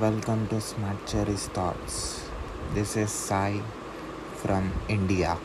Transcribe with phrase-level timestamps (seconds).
[0.00, 2.22] Welcome to Smart Cherry's Thoughts.
[2.72, 3.60] This is Sai
[4.36, 5.36] from India.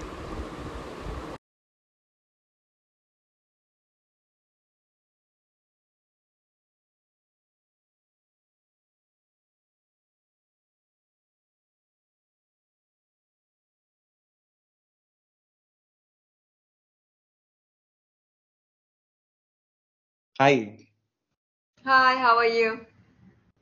[20.39, 20.77] Hi,
[21.85, 22.85] Hi, how are you?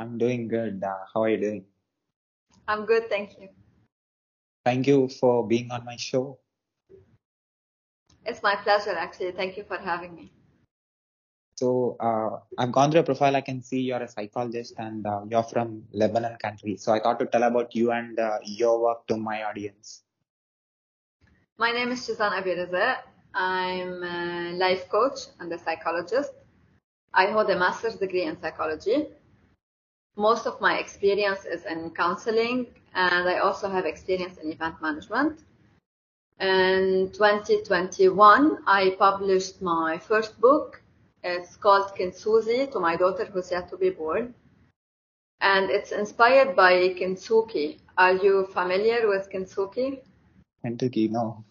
[0.02, 0.84] I'm doing good.
[0.84, 1.66] Uh, how are you doing?
[2.68, 3.50] I'm good, thank you.
[4.66, 6.40] Thank you for being on my show.
[8.26, 9.32] It's my pleasure, actually.
[9.34, 10.32] Thank you for having me.
[11.56, 13.36] So, uh, I've gone through your profile.
[13.36, 16.78] I can see you're a psychologist and uh, you're from Lebanon country.
[16.78, 20.02] So, I thought to tell about you and uh, your work to my audience.
[21.60, 22.98] My name is Suzanne AbiRizk.
[23.36, 26.32] I'm a life coach and a psychologist.
[27.14, 29.08] I hold a master's degree in psychology.
[30.18, 35.40] Most of my experience is in counseling, and I also have experience in event management.
[36.40, 40.82] In 2021, I published my first book.
[41.24, 44.34] It's called Kintsugi to my daughter who's yet to be born.
[45.40, 47.80] And it's inspired by kintsugi.
[47.98, 50.02] Are you familiar with kintsugi?
[50.64, 51.44] Kentucky, no.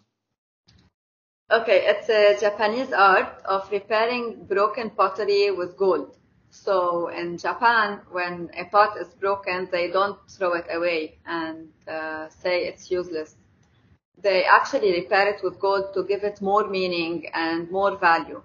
[1.51, 6.15] Okay, it's a Japanese art of repairing broken pottery with gold.
[6.51, 12.27] So in Japan, when a pot is broken, they don't throw it away and uh,
[12.29, 13.35] say it's useless.
[14.21, 18.43] They actually repair it with gold to give it more meaning and more value.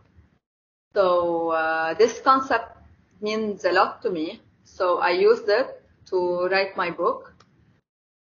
[0.95, 2.79] So uh, this concept
[3.21, 4.41] means a lot to me.
[4.65, 7.35] So I used it to write my book,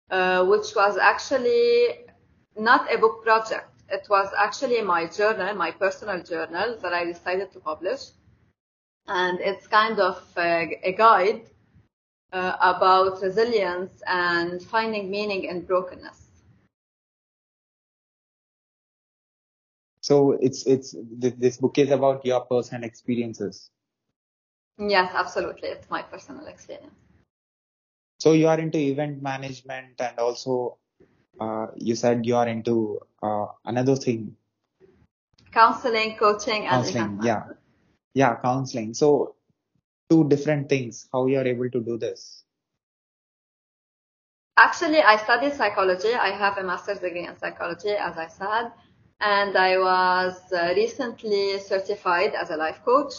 [0.09, 2.05] uh, which was actually
[2.57, 3.69] not a book project.
[3.89, 7.99] It was actually my journal, my personal journal that I decided to publish.
[9.07, 11.43] And it's kind of a, a guide
[12.33, 16.21] uh, about resilience and finding meaning in brokenness.
[20.01, 23.71] So, it's it's th- this book is about your personal experiences.
[24.77, 25.69] Yes, absolutely.
[25.69, 26.93] It's my personal experience.
[28.19, 30.77] So, you are into event management and also
[31.39, 34.35] uh, you said you are into uh, another thing,
[35.51, 37.19] Counseling, coaching, and counseling.
[37.23, 37.43] Yeah.
[38.15, 38.93] Yeah, counseling.
[38.93, 39.35] So,
[40.09, 41.07] two different things.
[41.11, 42.43] How you are able to do this?
[44.57, 46.13] Actually, I studied psychology.
[46.13, 48.71] I have a master's degree in psychology, as I said,
[49.19, 53.13] and I was uh, recently certified as a life coach.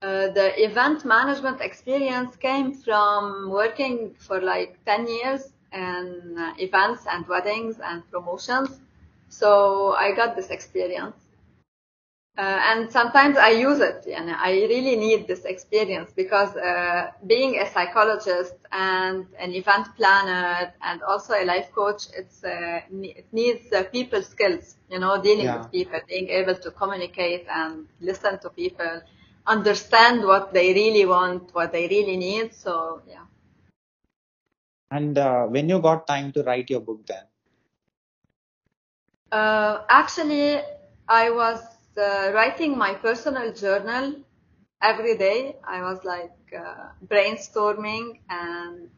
[0.00, 7.04] Uh, the event management experience came from working for like 10 years in uh, events
[7.06, 8.80] and weddings and promotions.
[9.28, 11.16] So I got this experience.
[12.38, 17.58] Uh, and sometimes I use it, and I really need this experience because uh, being
[17.58, 23.70] a psychologist and an event planner and also a life coach, it's uh, it needs
[23.72, 25.52] uh, people skills, you know, dealing Yeah.
[25.52, 29.02] with people, being able to communicate and listen to people,
[29.46, 32.54] understand what they really want, what they really need.
[32.54, 33.24] So yeah.
[34.90, 37.24] And uh, when you got time to write your book then?
[39.32, 40.60] Uh, actually,
[41.08, 41.60] I was
[41.98, 44.14] uh, writing my personal journal
[44.82, 45.56] every day.
[45.64, 48.90] I was like uh, brainstorming and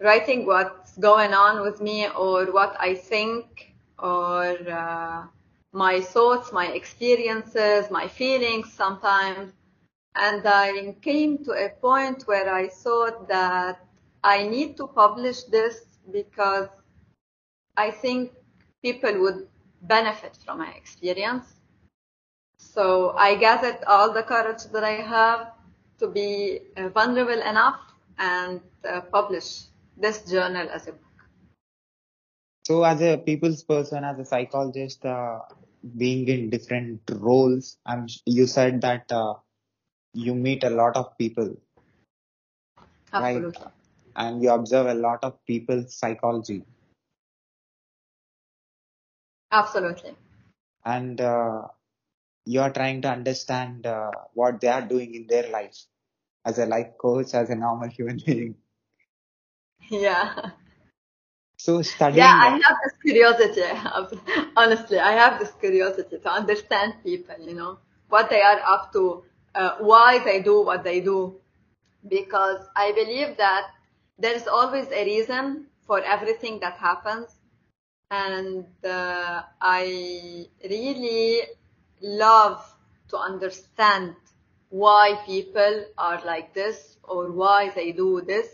[0.00, 5.24] writing what's going on with me or what I think or uh,
[5.72, 9.52] my thoughts, my experiences, my feelings sometimes.
[10.14, 13.84] And I came to a point where I thought that
[14.24, 16.68] I need to publish this because
[17.76, 18.32] I think
[18.82, 19.48] people would
[19.82, 21.44] benefit from my experience.
[22.58, 25.52] So I gathered all the courage that I have
[25.98, 27.78] to be uh, vulnerable enough
[28.18, 29.64] and uh, publish
[29.96, 31.00] this journal as a book.
[32.66, 35.40] So as a people's person, as a psychologist, uh,
[35.96, 39.34] being in different roles, I'm, you said that uh,
[40.12, 41.56] you meet a lot of people,
[43.12, 43.44] right?
[44.16, 46.64] And you observe a lot of people's psychology.
[49.50, 50.16] Absolutely.
[50.84, 51.62] And uh,
[52.44, 55.76] you are trying to understand uh, what they are doing in their life
[56.44, 58.56] as a life coach, as a normal human being.
[59.90, 60.50] Yeah.
[61.58, 62.18] So studying.
[62.18, 63.62] Yeah, I have this curiosity.
[64.56, 67.78] Honestly, I have this curiosity to understand people, you know,
[68.08, 71.36] what they are up to, uh, why they do what they do.
[72.08, 73.70] Because I believe that
[74.18, 77.35] there's always a reason for everything that happens.
[78.10, 81.40] And uh, I really
[82.00, 82.64] love
[83.08, 84.14] to understand
[84.68, 88.48] why people are like this or why they do this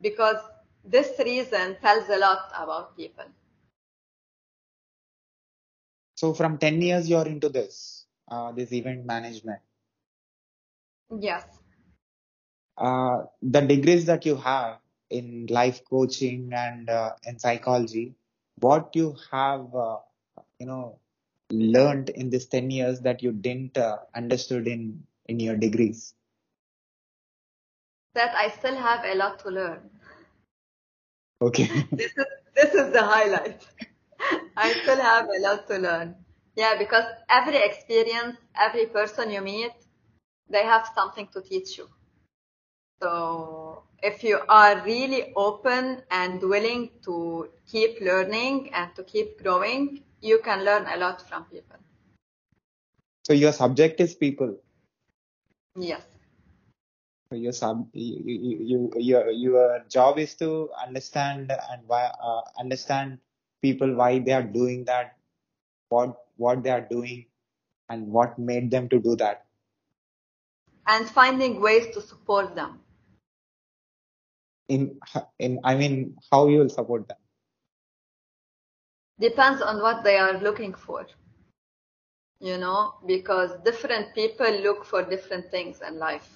[0.00, 0.36] because
[0.84, 3.24] this reason tells a lot about people.
[6.16, 9.60] So from 10 years, you're into this, uh, this event management.
[11.18, 11.44] Yes.
[12.76, 14.78] Uh, the degrees that you have
[15.10, 18.14] in life coaching and uh, in psychology,
[18.62, 19.98] what you have, uh,
[20.58, 20.98] you know,
[21.50, 26.14] learned in this 10 years that you didn't uh, understood in, in your degrees?
[28.14, 29.90] That I still have a lot to learn.
[31.40, 31.68] Okay.
[31.92, 33.66] this is this is the highlight.
[34.56, 36.14] I still have a lot to learn.
[36.54, 39.72] Yeah, because every experience, every person you meet,
[40.48, 41.88] they have something to teach you.
[43.02, 43.61] So
[44.02, 50.40] if you are really open and willing to keep learning and to keep growing, you
[50.44, 51.76] can learn a lot from people.
[53.24, 54.56] So your subject is people.
[55.76, 56.02] Yes.
[57.30, 62.42] So your sub, you, you, you, your, your job is to understand and why, uh,
[62.58, 63.18] understand
[63.62, 65.16] people why they are doing that,
[65.88, 67.26] what, what they are doing,
[67.88, 69.44] and what made them to do that.
[70.86, 72.81] And finding ways to support them.
[74.72, 74.98] In,
[75.38, 77.18] in, I mean, how you will support them.
[79.20, 81.06] Depends on what they are looking for.
[82.40, 86.28] You know, because different people look for different things in life.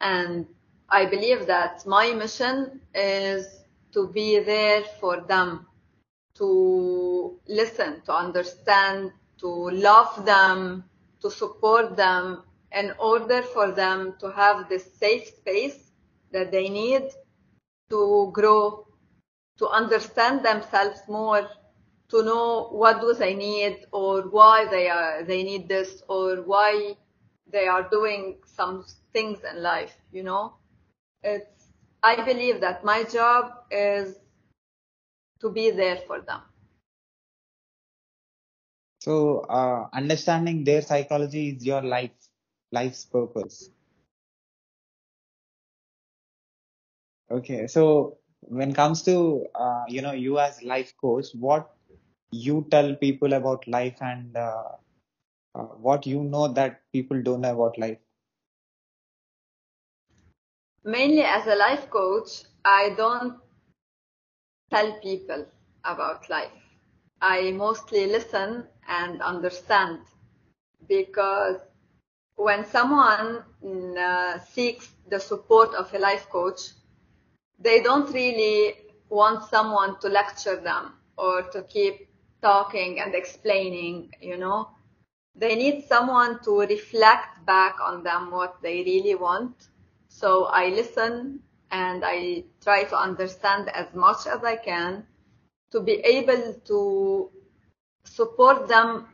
[0.00, 0.46] And
[0.88, 3.46] I believe that my mission is
[3.92, 5.66] to be there for them,
[6.36, 10.84] to listen, to understand, to love them,
[11.20, 15.92] to support them in order for them to have the safe space
[16.32, 17.04] that they need
[17.92, 18.86] to grow,
[19.58, 21.48] to understand themselves more,
[22.08, 26.96] to know what do they need or why they are they need this or why
[27.46, 30.54] they are doing some things in life, you know.
[31.22, 31.68] It's
[32.02, 34.16] I believe that my job is
[35.40, 36.42] to be there for them.
[39.00, 42.12] So uh, understanding their psychology is your life
[42.70, 43.68] life's purpose.
[47.32, 51.70] Okay, so when it comes to uh, you know you as life coach, what
[52.30, 54.64] you tell people about life and uh,
[55.54, 57.98] uh, what you know that people don't know about life?
[60.84, 63.40] Mainly as a life coach, I don't
[64.70, 65.46] tell people
[65.84, 66.52] about life.
[67.20, 70.00] I mostly listen and understand
[70.88, 71.60] because
[72.36, 73.44] when someone
[73.98, 76.70] uh, seeks the support of a life coach,
[77.62, 78.74] they don't really
[79.08, 82.08] want someone to lecture them or to keep
[82.40, 84.68] talking and explaining, you know.
[85.34, 89.68] They need someone to reflect back on them what they really want.
[90.08, 95.06] So I listen and I try to understand as much as I can
[95.70, 97.30] to be able to
[98.04, 99.06] support them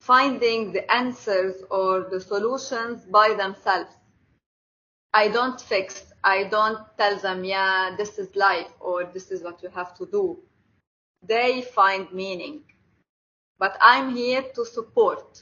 [0.00, 3.90] finding the answers or the solutions by themselves.
[5.12, 9.62] I don't fix, I don't tell them, yeah, this is life or this is what
[9.62, 10.40] you have to do.
[11.22, 12.64] They find meaning.
[13.60, 15.40] But I'm here to support.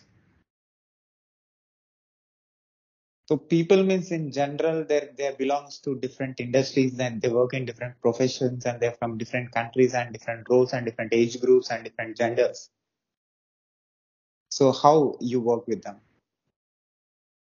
[3.31, 7.65] So people means in general, they there belongs to different industries and they work in
[7.65, 11.83] different professions and they're from different countries and different roles and different age groups and
[11.83, 12.69] different genders.
[14.51, 16.03] So how you work with them?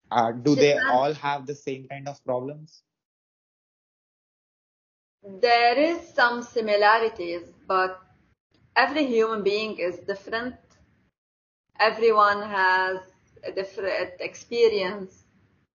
[0.10, 2.84] Uh, do they all have the same kind of problems?
[5.26, 8.00] There is some similarities, but
[8.76, 10.56] every human being is different.
[11.80, 13.00] Everyone has
[13.44, 15.24] a different experience,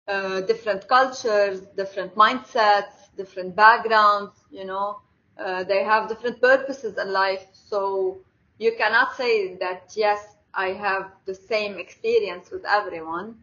[0.09, 5.01] uh, different cultures, different mindsets, different backgrounds, you know.
[5.39, 7.47] Uh, they have different purposes in life.
[7.53, 8.19] So
[8.59, 13.43] you cannot say that, yes, I have the same experience with everyone,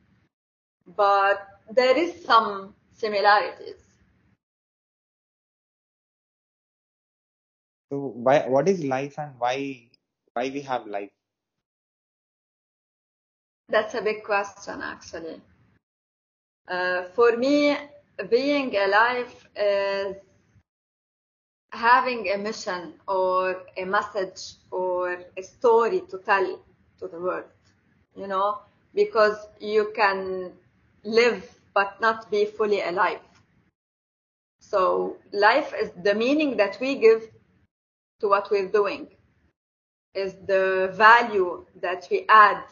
[0.95, 3.90] but there is some similarities.
[7.91, 9.89] So why what is life and why
[10.33, 11.11] why we have life?
[13.67, 15.41] That's a big question, actually.
[16.69, 17.75] Uh, for me,
[18.29, 20.15] being alive is
[21.73, 26.59] having a mission or a message or a story to tell
[26.99, 27.49] to the world,
[28.15, 28.59] you know,
[28.93, 30.53] because you can
[31.03, 31.43] live
[31.73, 33.19] but not be fully alive.
[34.61, 37.30] So life is the meaning that we give
[38.21, 39.07] to what we're doing,
[40.13, 42.63] is the value that we add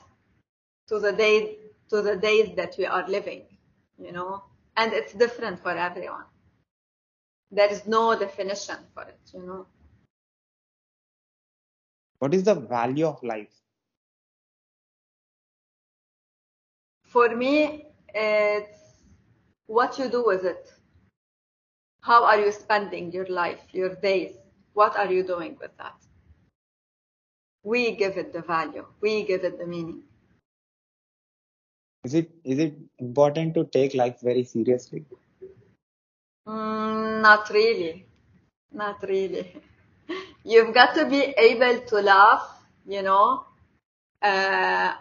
[0.88, 1.58] to the day
[1.90, 3.42] to the days that we are living,
[3.98, 4.44] you know,
[4.78, 6.26] and it's different for everyone.
[7.52, 9.66] There is no definition for it, you know.
[12.20, 13.50] What is the value of life?
[17.06, 18.78] For me, it's
[19.66, 20.72] what you do with it.
[22.02, 24.39] How are you spending your life, your days?
[24.80, 25.96] What are you doing with that?
[27.64, 28.86] We give it the value.
[29.02, 30.04] We give it the meaning.
[32.06, 35.04] Is it is it important to take life very seriously?
[36.48, 38.06] Mm, not really.
[38.72, 39.62] Not really.
[40.46, 42.50] You've got to be able to laugh,
[42.88, 43.46] you know,
[44.22, 44.94] uh,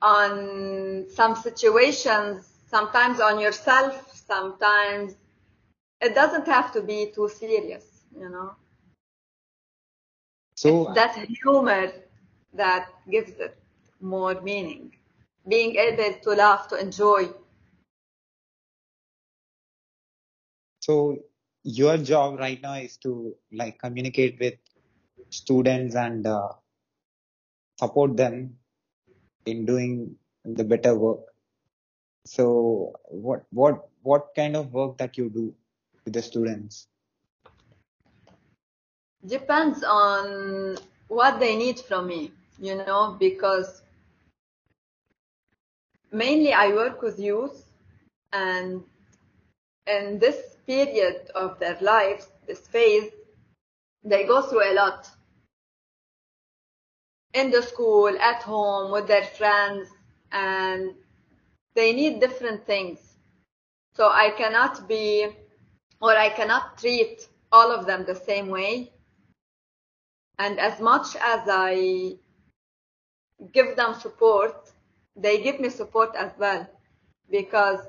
[0.00, 5.16] on some situations, sometimes on yourself, sometimes
[6.00, 7.84] it doesn't have to be too serious,
[8.16, 8.54] you know.
[10.64, 11.92] So It's that humor
[12.54, 13.56] that gives it
[14.00, 14.92] more meaning.
[15.46, 17.28] Being able to laugh, to enjoy.
[20.84, 21.16] so
[21.62, 24.54] your job right now is to like communicate with
[25.30, 26.48] students and uh,
[27.78, 28.56] support them
[29.46, 31.20] in doing the better work.
[32.26, 35.54] So what what what kind of work that you do
[36.04, 36.86] with the students?
[39.26, 40.76] Depends on
[41.08, 43.82] what they need from me, you know, because
[46.12, 47.64] mainly I work with youth
[48.32, 48.82] and
[49.86, 53.10] in this period of their lives, this phase,
[54.02, 55.08] they go through a lot.
[57.32, 59.88] In the school, at home, with their friends,
[60.32, 60.94] and
[61.74, 62.98] they need different things.
[63.94, 65.28] So I cannot be,
[66.00, 68.92] or I cannot treat all of them the same way.
[70.38, 72.16] And as much as I
[73.52, 74.70] give them support,
[75.16, 76.68] they give me support as well.
[77.30, 77.80] Because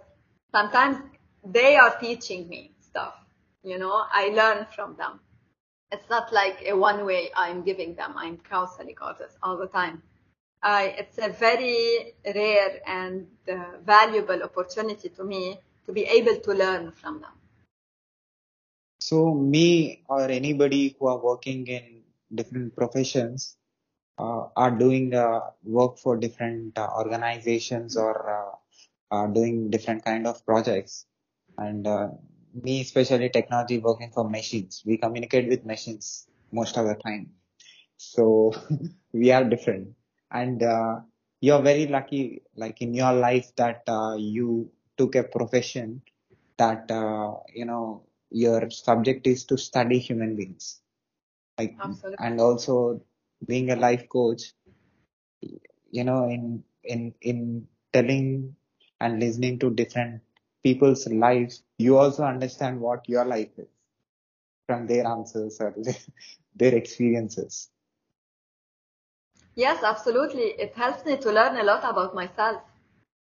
[0.52, 0.98] sometimes
[1.44, 3.16] they are teaching me stuff,
[3.64, 5.20] you know, I learn from them.
[5.92, 10.02] It's not like a one way I'm giving them, I'm counseling others all the time.
[10.64, 16.54] I, it's a very rare and uh, valuable opportunity to me to be able to
[16.54, 17.32] learn from them.
[19.00, 22.02] So me or anybody who are working in
[22.36, 23.58] different professions
[24.18, 28.16] uh, are doing uh, work for different uh, organizations or
[29.12, 31.06] uh, doing different kind of projects.
[31.58, 32.10] And uh,
[32.54, 34.84] me, especially technology, working for machines.
[34.86, 37.32] We communicate with machines most of the time.
[37.98, 38.54] So
[39.14, 39.90] we are different.
[40.32, 41.02] And uh,
[41.42, 43.84] you're very lucky, like in your life, that
[44.18, 46.02] you took a profession
[46.58, 46.90] that
[47.54, 50.82] you know your subject is to study human beings
[51.58, 52.18] like Absolutely.
[52.20, 53.02] and also
[53.48, 54.54] being a life coach
[55.98, 58.56] you know in in in telling
[59.00, 60.22] and listening to different
[60.64, 63.68] people's lives you also understand what your life is
[64.68, 65.74] from their answers or
[66.56, 67.70] their experiences
[69.56, 70.54] Yes, absolutely.
[70.60, 72.62] It helps me to learn a lot about myself,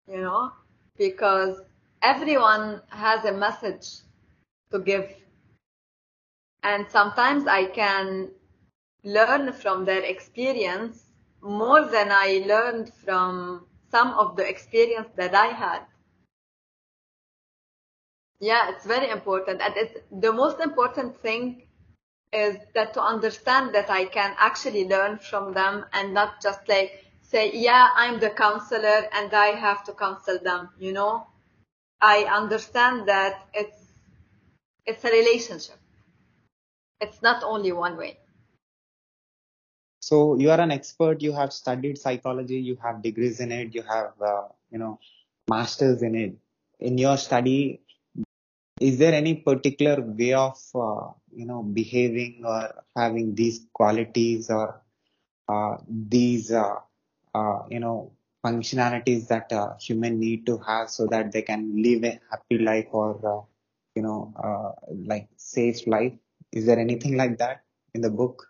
[0.07, 0.51] you know,
[0.97, 1.61] because
[2.01, 4.01] everyone has a message
[4.71, 5.09] to give.
[6.67, 8.31] And sometimes I can
[9.05, 11.01] learn from their experience
[11.41, 15.83] more than I learned from some of the experience that I had.
[18.41, 19.61] Yeah, it's very important.
[19.61, 21.63] And it's the most important thing
[22.33, 27.05] is that to understand that I can actually learn from them and not just like
[27.21, 31.27] say, yeah, I'm the counselor and I have to counsel them, you know?
[32.01, 33.93] I understand that it's,
[34.85, 35.79] it's a relationship.
[36.99, 38.17] It's not only one way.
[40.07, 43.81] so you are an expert you have studied psychology you have degrees in it you
[43.81, 44.99] have uh, you know
[45.49, 46.33] masters in it
[46.79, 47.81] in your study
[48.79, 51.07] is there any particular way of uh,
[51.39, 52.61] you know behaving or
[52.95, 54.81] having these qualities or
[55.49, 56.75] uh, these uh,
[57.33, 58.11] uh, you know
[58.45, 62.87] functionalities that uh, human need to have so that they can live a happy life
[62.91, 63.41] or uh,
[63.95, 64.71] you know uh,
[65.11, 66.13] like safe life
[66.51, 67.63] is there anything like that
[67.93, 68.47] in the book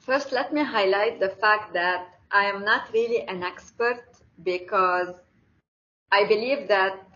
[0.00, 4.02] First, let me highlight the fact that I am not really an expert
[4.42, 5.14] because
[6.10, 7.06] I believe that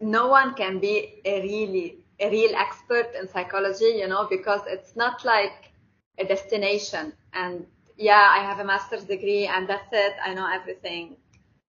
[0.00, 4.96] no one can be a really a real expert in psychology, you know, because it's
[4.96, 5.70] not like
[6.18, 7.64] a destination and
[7.96, 11.16] yeah, I have a master's degree and that's it, I know everything.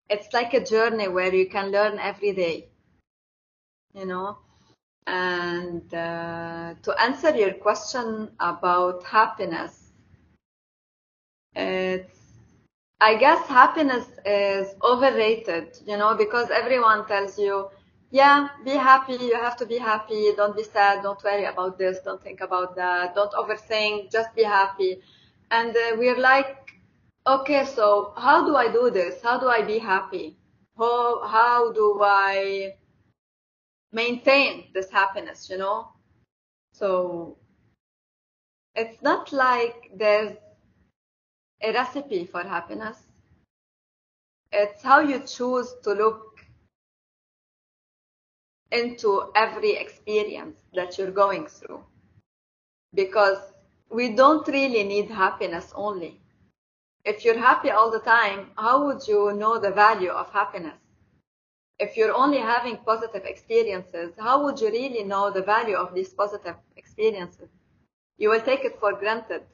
[0.08, 2.68] It's like a journey where you can learn every day,
[3.94, 4.38] you know.
[5.10, 9.90] And uh, to answer your question about happiness,
[11.56, 12.16] it's
[13.00, 17.70] I guess happiness is overrated, you know, because everyone tells you,
[18.10, 21.98] yeah, be happy, you have to be happy, don't be sad, don't worry about this,
[22.04, 25.00] don't think about that, don't overthink, just be happy.
[25.50, 26.70] And uh, we're like,
[27.26, 29.22] okay, so how do I do this?
[29.22, 30.36] How do I be happy?
[30.78, 32.74] How, how do I
[33.92, 35.88] maintain this happiness, you know?
[36.72, 37.36] So
[38.74, 40.36] it's not like there's
[41.62, 42.96] a recipe for happiness.
[44.52, 46.40] It's how you choose to look
[48.72, 51.84] into every experience that you're going through.
[52.94, 53.38] Because
[53.90, 56.20] we don't really need happiness only.
[57.04, 60.79] If you're happy all the time, how would you know the value of happiness?
[61.80, 66.10] If you're only having positive experiences, how would you really know the value of these
[66.10, 67.48] positive experiences?
[68.18, 69.44] You will take it for granted.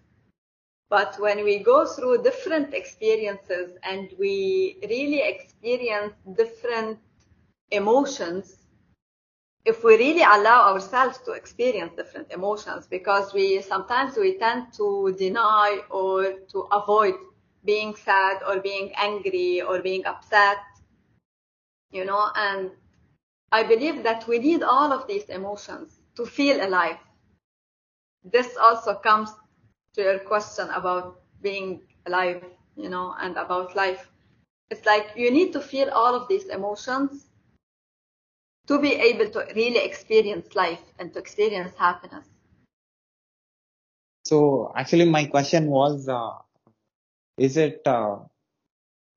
[0.91, 6.99] But when we go through different experiences and we really experience different
[7.71, 8.57] emotions,
[9.65, 15.15] if we really allow ourselves to experience different emotions, because we sometimes we tend to
[15.17, 17.15] deny or to avoid
[17.65, 20.59] being sad or being angry or being upset,
[21.97, 22.71] you know, and
[23.51, 26.99] I believe that we need all of these emotions to feel alive.
[28.25, 29.31] This also comes
[29.95, 32.45] to your question about being alive,
[32.77, 34.11] you know, and about life.
[34.71, 37.27] It's like you need to feel all of these emotions
[38.67, 42.27] to be able to really experience life and to experience happiness.
[44.25, 46.33] So actually, my question was, uh,
[47.39, 48.19] is it, uh,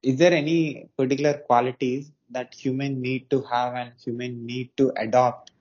[0.04, 5.52] is there any particular qualities that human need to have and human need to adopt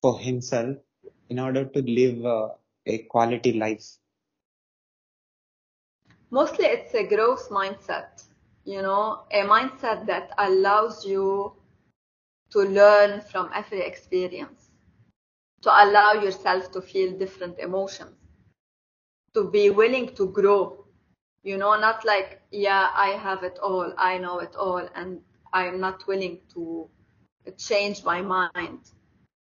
[0.00, 0.76] for himself
[1.28, 2.48] in order to live uh,
[2.86, 3.98] a quality life?
[6.30, 8.24] Mostly it's a growth mindset,
[8.64, 11.54] you know, a mindset that allows you
[12.50, 14.70] to learn from every experience,
[15.62, 18.16] to allow yourself to feel different emotions,
[19.34, 20.84] to be willing to grow,
[21.42, 25.20] you know, not like, yeah, I have it all, I know it all, and
[25.52, 26.88] I'm not willing to
[27.56, 28.80] change my mind.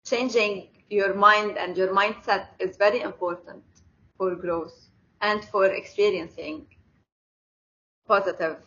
[0.05, 3.63] Changing your mind and your mindset is very important
[4.17, 4.89] for growth
[5.21, 6.67] and for experiencing
[8.07, 8.57] positive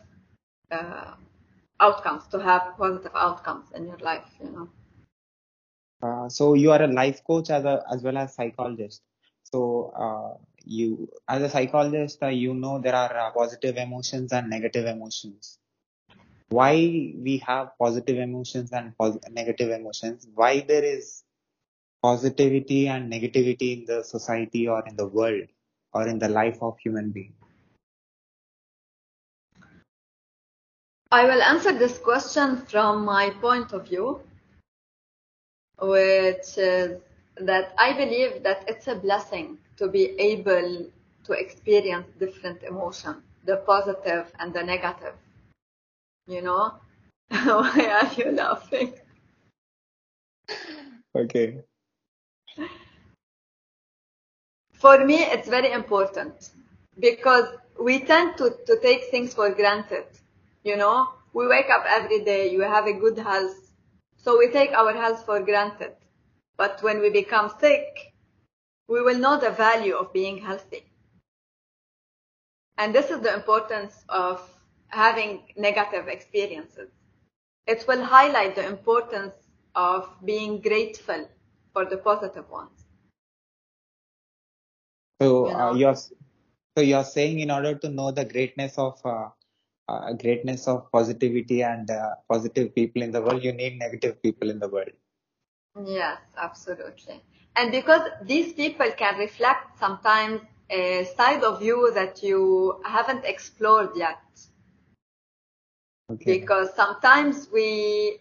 [0.71, 1.15] uh,
[1.81, 4.69] outcomes, to have positive outcomes in your life, you know.
[6.03, 9.03] Uh, so you are a life coach as a as well as psychologist.
[9.43, 14.49] So uh, you as a psychologist, uh, you know there are uh, positive emotions and
[14.51, 15.59] negative emotions.
[16.51, 20.27] Why we have positive emotions and pos- negative emotions?
[20.35, 21.25] Why there is
[22.03, 25.49] positivity and negativity in the society or in the world
[25.93, 27.35] or in the life of human being?
[31.11, 34.21] I will answer this question from my point of view,
[35.81, 37.01] which is
[37.37, 40.87] that I believe that it's a blessing to be able
[41.25, 45.15] to experience different emotions, the positive and the negative.
[46.29, 46.75] You know?
[47.29, 48.93] Why are you laughing?
[51.17, 51.63] Okay.
[54.75, 56.51] For me, it's very important
[57.01, 57.49] because
[57.81, 60.07] we tend to, to take things for granted.
[60.65, 63.71] You know, we wake up every day, you have a good health,
[64.17, 65.95] so we take our health for granted.
[66.57, 68.13] But when we become sick,
[68.89, 70.85] we will know the value of being healthy.
[72.77, 74.58] And this is the importance of
[74.89, 76.91] having negative experiences.
[77.67, 79.35] It will highlight the importance
[79.75, 81.29] of being grateful
[81.73, 82.85] for the positive ones.
[85.21, 85.75] So You uh, know?
[85.75, 89.29] you're so you're saying in order to know the greatness of uh,
[89.89, 94.51] uh, greatness of positivity and uh, positive people in the world, you need negative people
[94.51, 94.91] in the world.
[95.85, 97.23] Yes, absolutely.
[97.57, 103.91] And because these people can reflect sometimes a side of you that you haven't explored
[103.97, 104.21] yet.
[106.11, 106.39] Okay.
[106.41, 108.19] Because sometimes we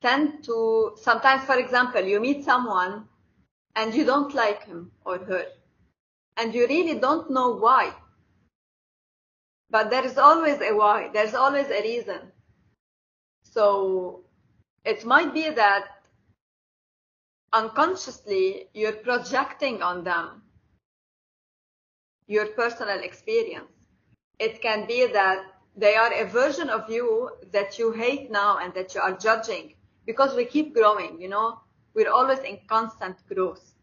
[0.00, 3.08] tend to, sometimes, for example, you meet someone
[3.74, 5.46] and you don't like him or her.
[6.36, 7.92] And you really don't know why.
[9.70, 11.10] But there is always a why.
[11.12, 12.20] There's always a reason.
[13.42, 14.24] So
[14.84, 15.86] it might be that
[17.52, 20.42] unconsciously you're projecting on them
[22.26, 23.86] your personal experience.
[24.38, 28.72] It can be that they are a version of you that you hate now and
[28.74, 29.74] that you are judging
[30.06, 31.60] because we keep growing, you know,
[31.94, 33.74] we're always in constant growth.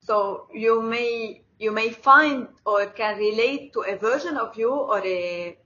[0.00, 4.98] So you may, you may find or can relate to a version of you or
[5.04, 5.56] a,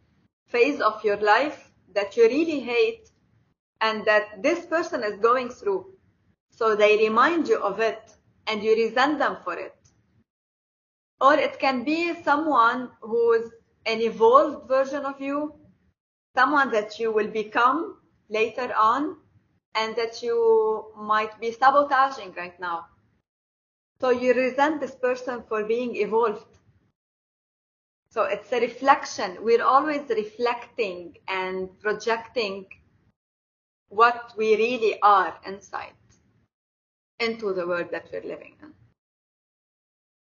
[0.48, 3.10] phase of your life that you really hate
[3.80, 5.86] and that this person is going through.
[6.50, 8.14] So they remind you of it
[8.46, 9.74] and you resent them for it.
[11.20, 13.50] Or it can be someone who's
[13.86, 15.54] an evolved version of you,
[16.36, 17.96] someone that you will become
[18.28, 19.16] later on
[19.74, 22.86] and that you might be sabotaging right now.
[24.00, 26.44] So you resent this person for being evolved.
[28.10, 29.38] So it's a reflection.
[29.42, 32.66] We're always reflecting and projecting
[33.88, 35.94] what we really are inside
[37.18, 38.72] into the world that we're living in.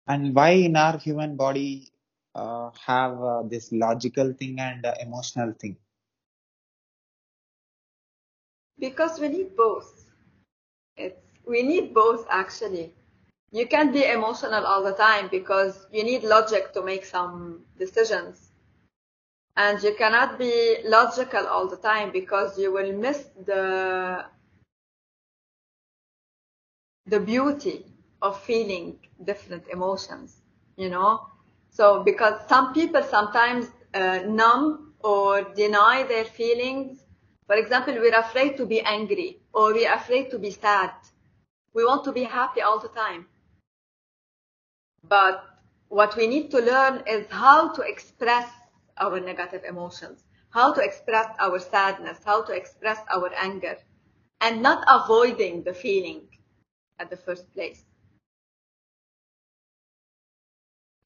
[0.07, 1.92] And why in our human body
[2.35, 5.77] uh, have uh, this logical thing and uh, emotional thing?
[8.78, 10.06] Because we need both.
[10.96, 12.92] It's we need both actually.
[13.50, 18.48] You can't be emotional all the time because you need logic to make some decisions.
[19.56, 24.24] And you cannot be logical all the time because you will miss the
[27.06, 27.85] the beauty
[28.22, 30.40] of feeling different emotions,
[30.76, 31.26] you know?
[31.70, 37.01] So because some people sometimes uh, numb or deny their feelings.
[37.46, 40.92] For example, we're afraid to be angry or we're afraid to be sad.
[41.74, 43.26] We want to be happy all the time.
[45.09, 45.44] But
[45.88, 48.48] what we need to learn is how to express
[48.98, 53.76] our negative emotions, how to express our sadness, how to express our anger,
[54.40, 56.28] and not avoiding the feeling
[56.98, 57.85] at the first place.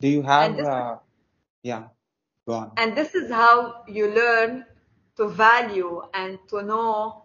[0.00, 0.98] Do you have, this- uh,
[1.62, 1.84] yeah,
[2.46, 2.72] go on.
[2.76, 4.66] And this is how you learn
[5.16, 7.22] to value and to know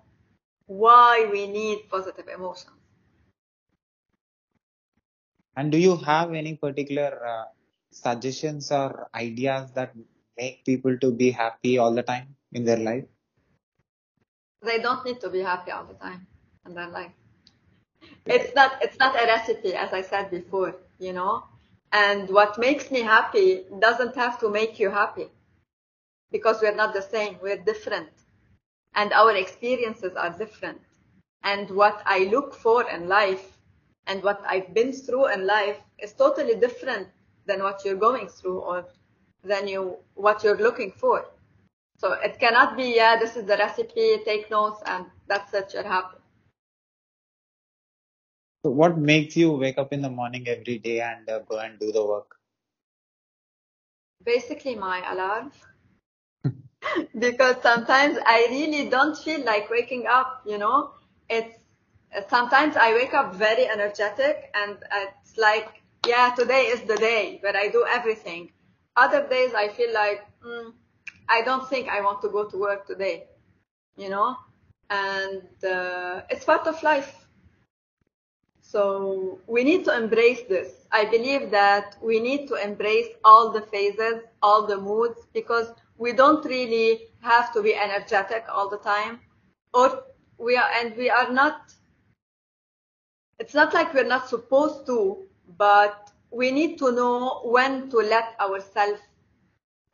[0.65, 2.77] why we need positive emotions.
[5.55, 7.45] And do you have any particular uh,
[7.91, 9.93] suggestions or ideas that
[10.37, 13.05] make people to be happy all the time in their life?
[14.61, 16.27] They don't need to be happy all the time
[16.65, 17.11] in their life.
[18.25, 21.43] It's not it's not a recipe as I said before, you know.
[21.91, 25.27] And what makes me happy doesn't have to make you happy.
[26.31, 28.09] Because we're not the same, we're different.
[28.95, 30.81] And our experiences are different.
[31.43, 33.57] And what I look for in life
[34.07, 37.07] and what I've been through in life is totally different
[37.45, 38.85] than what you're going through or
[39.43, 41.25] than you what you're looking for.
[41.97, 45.83] So it cannot be, yeah, this is the recipe, take notes and that's it, you're
[45.83, 46.17] happy.
[48.63, 51.79] So what makes you wake up in the morning every day and uh, go and
[51.79, 52.35] do the work?
[54.23, 55.51] basically my alarm
[57.19, 60.91] because sometimes I really don't feel like waking up, you know.
[61.29, 61.57] It's
[62.29, 67.55] sometimes I wake up very energetic and it's like, yeah, today is the day where
[67.55, 68.51] I do everything.
[68.95, 70.73] Other days I feel like, mm,
[71.29, 73.27] I don't think I want to go to work today,
[73.95, 74.35] you know.
[74.89, 77.25] And uh, it's part of life.
[78.61, 80.87] So we need to embrace this.
[80.91, 86.13] I believe that we need to embrace all the phases, all the moods, because we
[86.13, 89.19] don't really have to be energetic all the time.
[89.71, 90.03] Or
[90.39, 91.71] we are, and we are not,
[93.37, 95.27] it's not like we're not supposed to,
[95.59, 98.99] but we need to know when to let ourselves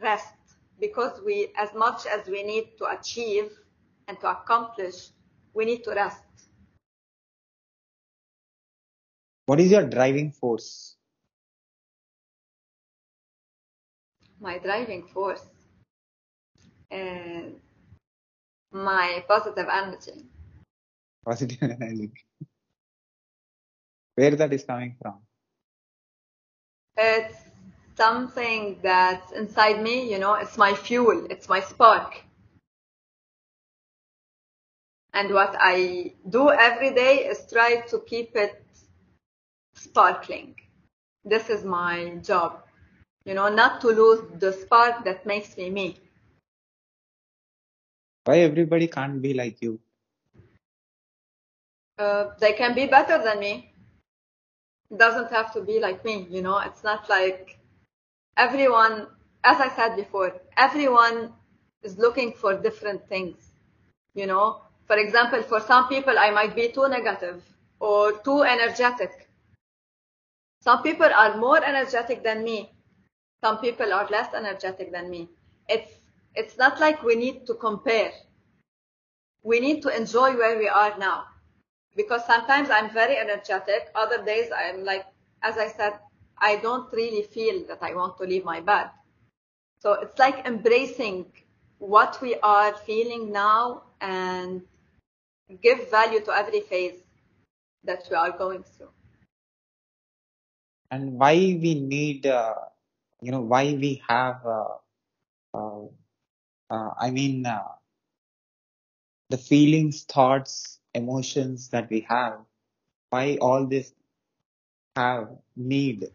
[0.02, 0.34] rest.
[0.80, 3.52] Because we, as much as we need to achieve
[4.08, 5.10] and to accomplish,
[5.54, 6.24] we need to rest.
[9.48, 10.94] What is your driving force?
[14.40, 15.42] my driving force
[16.92, 17.54] is
[18.72, 20.26] my positive energy.
[21.26, 22.12] Positive energy.
[24.16, 25.20] Where that is coming from?
[26.98, 27.38] It's
[27.96, 32.24] something that's inside me, you know, it's my fuel, it's my spark.
[35.14, 38.64] And what I do every day is try to keep it
[39.76, 40.56] sparkling.
[41.26, 42.64] This is my job,
[43.26, 45.98] you know, not to lose the spark that makes me me.
[48.28, 49.80] Why everybody can't be like you?
[51.98, 53.72] Uh, they can be better than me.
[54.98, 56.58] Doesn't have to be like me, you know.
[56.58, 57.58] It's not like
[58.36, 59.08] everyone,
[59.46, 61.32] as I said before, everyone
[61.84, 63.52] is looking for different things,
[64.14, 64.62] you know.
[64.88, 67.42] For example, for some people, I might be too negative
[67.80, 69.30] or too energetic.
[70.62, 72.74] Some people are more energetic than me.
[73.42, 75.30] Some people are less energetic than me.
[75.70, 78.12] It's it's not like we need to compare.
[79.44, 81.26] We need to enjoy where we are now
[81.96, 83.90] because sometimes I'm very energetic.
[83.96, 85.06] Other days I'm like,
[85.42, 85.94] as I said,
[86.38, 88.90] I don't really feel that I want to leave my bed.
[89.80, 91.26] So it's like embracing
[91.80, 94.62] what we are feeling now and
[95.62, 97.00] give value to every phase
[97.84, 98.90] that we are going through.
[100.92, 102.56] and why we need uh,
[103.22, 104.66] you know why we have uh,
[106.70, 107.64] uh, i mean uh,
[109.30, 112.40] the feelings thoughts emotions that we have
[113.10, 113.94] why all this
[114.96, 116.06] have need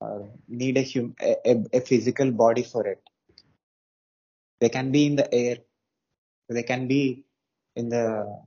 [0.00, 3.02] uh, need a, hum- a, a- physical body for it?
[4.60, 5.58] They can be in the air
[6.48, 7.24] they can be
[7.76, 8.42] in the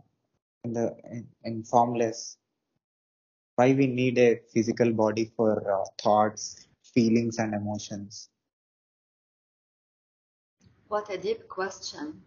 [0.64, 2.38] in the in, in formless.
[3.56, 8.30] Why we need a physical body for uh, thoughts feelings and emotions
[10.88, 12.22] What a deep question.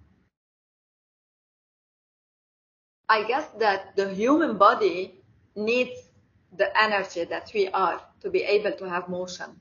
[3.09, 5.20] I guess that the human body
[5.57, 5.99] needs
[6.57, 9.61] the energy that we are to be able to have motion.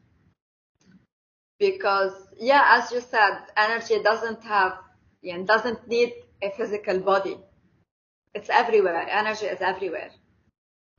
[1.60, 4.78] Because, yeah, as you said, energy doesn't have,
[5.22, 7.38] yeah, doesn't need a physical body.
[8.34, 9.08] It's everywhere.
[9.10, 10.12] Energy is everywhere.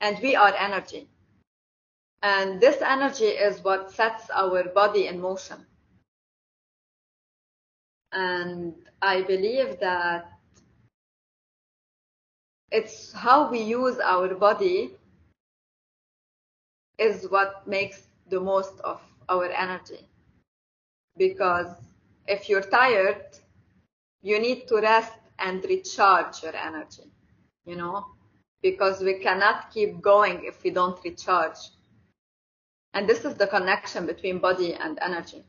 [0.01, 1.09] And we are energy.
[2.23, 5.67] And this energy is what sets our body in motion.
[8.13, 10.33] And I believe that
[12.71, 14.93] it's how we use our body
[16.99, 20.07] is what makes the most of our energy.
[21.17, 21.69] Because
[22.27, 23.25] if you're tired,
[24.23, 27.11] you need to rest and recharge your energy,
[27.65, 28.07] you know,
[28.63, 31.59] because we cannot keep going if we don't recharge.
[32.93, 35.45] And this is the connection between body and energy.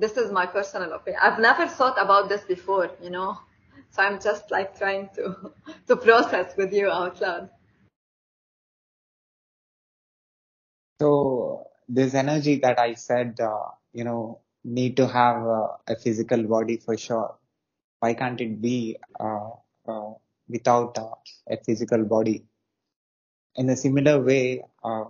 [0.00, 1.20] This is my personal opinion.
[1.22, 3.38] I've never thought about this before, you know,
[3.90, 5.52] so I'm just like trying to
[5.88, 7.50] to process with you out loud.
[11.02, 16.44] So this energy that I said, uh, you know, need to have uh, a physical
[16.44, 17.36] body for sure.
[17.98, 19.50] Why can't it be uh,
[19.86, 20.12] uh,
[20.48, 21.10] without uh,
[21.46, 22.46] a physical body?
[23.56, 25.04] In a similar way, uh,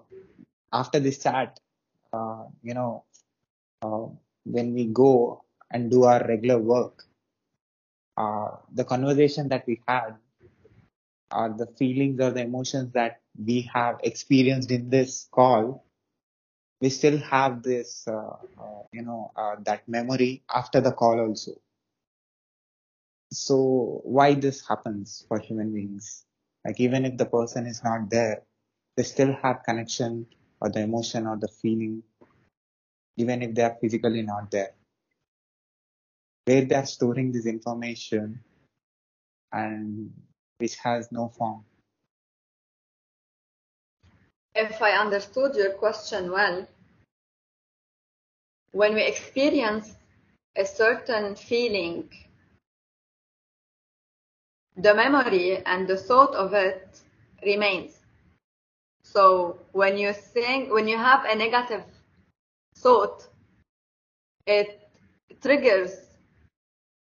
[0.72, 1.61] after this chat,
[2.62, 3.05] you know,
[4.44, 7.05] when we go and do our regular work,
[8.16, 10.16] uh, the conversation that we had,
[11.31, 15.85] uh, the feelings or the emotions that we have experienced in this call,
[16.81, 21.53] we still have this, uh, uh, you know, uh, that memory after the call also.
[23.33, 26.24] So why this happens for human beings?
[26.64, 28.42] Like even if the person is not there,
[28.96, 30.26] they still have connection
[30.61, 32.05] or the emotion or the feeling,
[33.20, 34.72] even if they are physically not there.
[36.46, 38.40] Where they are storing this information
[39.52, 40.12] and
[40.59, 41.64] which has no form.
[44.54, 46.66] If I understood your question well,
[48.72, 49.94] when we experience
[50.56, 52.11] a certain feeling,
[54.76, 57.00] the memory and the thought of it
[57.44, 58.00] remains.
[59.02, 61.85] So when you think, when you have a negative
[62.76, 63.28] thought,
[64.46, 64.80] it
[65.42, 65.92] triggers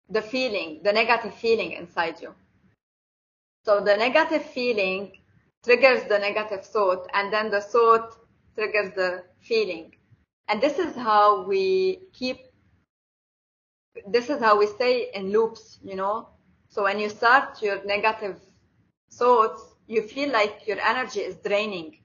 [0.08, 2.34] the feeling, the negative feeling inside you.
[3.64, 5.12] So the negative feeling
[5.64, 8.16] triggers the negative thought, and then the thought
[8.54, 9.94] triggers the feeling.
[10.48, 12.38] And this is how we keep,
[14.06, 16.28] this is how we stay in loops, you know.
[16.70, 18.40] So when you start your negative
[19.12, 21.98] thoughts, you feel like your energy is draining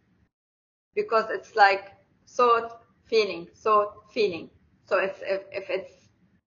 [0.95, 1.91] because it's like
[2.27, 4.49] thought, feeling, thought, feeling.
[4.85, 5.93] So if, if, if it's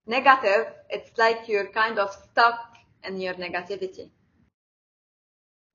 [0.07, 4.11] negative, it's like you're kind of stuck in your negativity.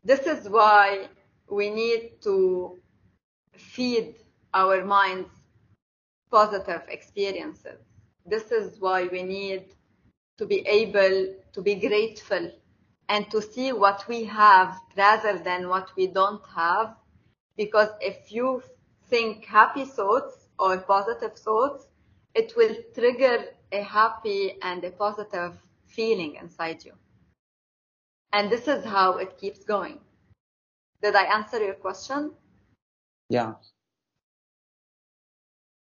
[0.04, 1.08] This is why
[1.50, 2.80] we need to
[3.56, 4.16] feed
[4.54, 5.30] our minds
[6.32, 7.80] positive experiences.
[8.26, 9.66] This is why we need
[10.38, 12.52] to be able to be grateful
[13.10, 16.96] and to see what we have rather than what we don't have.
[17.58, 18.64] Because if you
[19.10, 21.88] think happy thoughts or positive thoughts,
[22.36, 26.94] it will trigger a happy and a positive feeling inside you.
[28.34, 30.00] And this is how it keeps going.
[31.04, 32.34] Did I answer your question?
[33.30, 33.54] Yeah.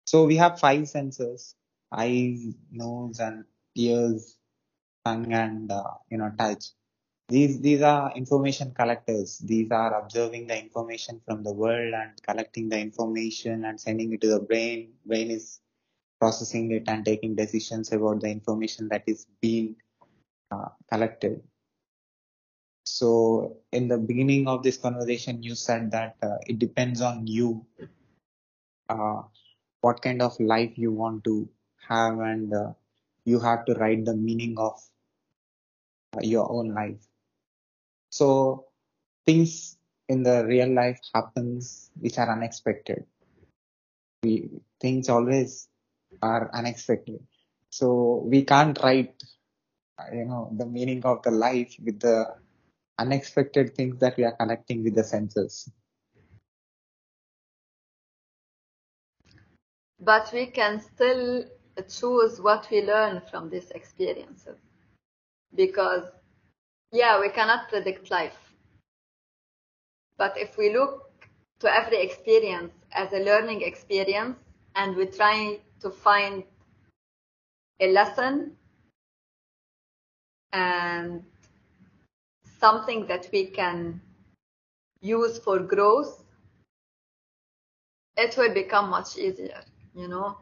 [0.07, 1.57] So we have five senses:
[1.93, 3.45] eyes, nose, and
[3.77, 4.37] ears,
[5.05, 6.65] tongue, and uh, you know touch.
[7.29, 9.39] These these are information collectors.
[9.39, 14.21] These are observing the information from the world and collecting the information and sending it
[14.21, 14.93] to the brain.
[15.07, 15.61] Brain is
[16.21, 19.77] processing it and taking decisions about the information that is being
[20.51, 21.43] uh, collected.
[22.85, 27.65] So in the beginning of this conversation, you said that uh, it depends on you,
[28.91, 29.23] uh,
[29.81, 31.49] what kind of life you want to
[31.89, 32.73] have and uh,
[33.25, 34.79] you have to write the meaning of
[36.17, 37.01] uh, your own life.
[38.15, 38.67] So
[39.27, 39.77] things
[40.09, 43.07] in the real life happens which are unexpected.
[44.23, 44.51] We,
[44.81, 45.69] things always
[46.23, 47.27] are unexpected.
[47.71, 49.21] So we can't write,
[50.13, 52.37] you know, the meaning of the life with the
[53.01, 55.69] unexpected things that we are connecting with the senses.
[59.99, 61.47] But we can still
[61.89, 64.61] choose what we learn from these experiences.
[65.53, 66.05] Because,
[66.95, 68.39] yeah, we cannot predict life.
[70.17, 71.11] But if we look
[71.59, 74.37] to every experience as a learning experience
[74.77, 76.45] and we try to find
[77.81, 78.57] a lesson
[80.53, 81.25] and
[82.61, 84.01] something that we can
[85.01, 86.23] use for growth,
[88.17, 89.63] it will become much easier,
[89.97, 90.37] you know.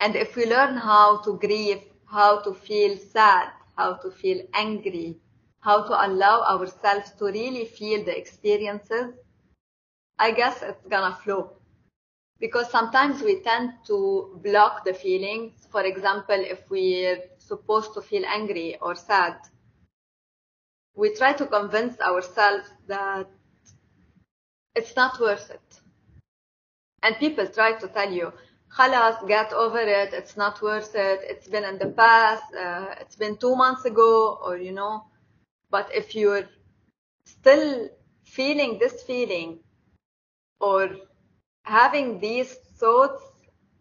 [0.00, 5.18] And if we learn how to grieve, how to feel sad, how to feel angry,
[5.60, 9.14] how to allow ourselves to really feel the experiences,
[10.18, 11.52] I guess it's gonna flow.
[12.38, 15.66] Because sometimes we tend to block the feelings.
[15.70, 19.36] For example, if we're supposed to feel angry or sad,
[20.94, 23.26] we try to convince ourselves that
[24.74, 25.80] it's not worth it.
[27.02, 28.32] And people try to tell you,
[28.69, 33.15] خلاص, get over it, it's not worth it, it's been in the past, uh, it's
[33.15, 35.03] been two months ago, or you know.
[35.69, 36.47] But if you're
[37.25, 37.89] still
[38.23, 39.59] feeling this feeling
[40.59, 40.89] or
[41.63, 43.23] having these thoughts,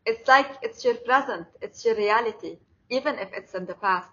[0.06, 4.10] it's like it's your present, it's your reality, even if it's in the past.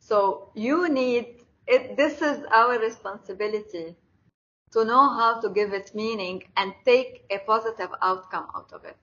[0.00, 3.96] So you need it, this is our responsibility
[4.77, 8.97] to know how to give it meaning and take a positive outcome out of it.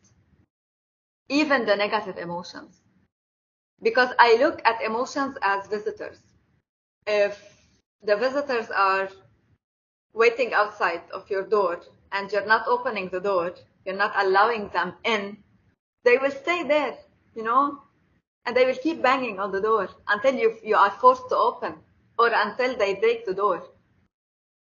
[1.28, 2.80] Even the negative emotions.
[3.82, 6.20] Because I look at emotions as visitors.
[7.08, 7.34] If
[8.04, 9.08] the visitors are
[10.12, 11.80] waiting outside of your door
[12.12, 13.52] and you're not opening the door,
[13.84, 15.37] you're not allowing them in,
[16.04, 16.96] they will stay there,
[17.34, 17.82] you know,
[18.46, 21.74] and they will keep banging on the door until you, you are forced to open
[22.16, 23.73] or until they break the door.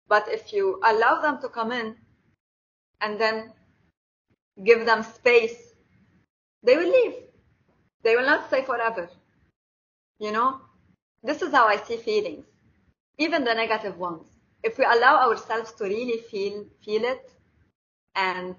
[0.08, 1.96] But if you allow them to come in
[3.00, 3.52] and then
[4.62, 5.74] give them space,
[6.62, 7.14] they will leave.
[8.02, 9.08] They will not stay forever.
[10.18, 10.60] You know,
[11.22, 12.44] this is how I see feelings,
[13.18, 14.26] even the negative ones.
[14.62, 17.30] If we allow ourselves to really feel feel it
[18.14, 18.54] and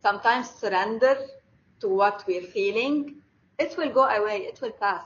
[0.00, 1.16] sometimes surrender
[1.80, 3.22] to what we're feeling,
[3.58, 5.04] it will go away, it will pass.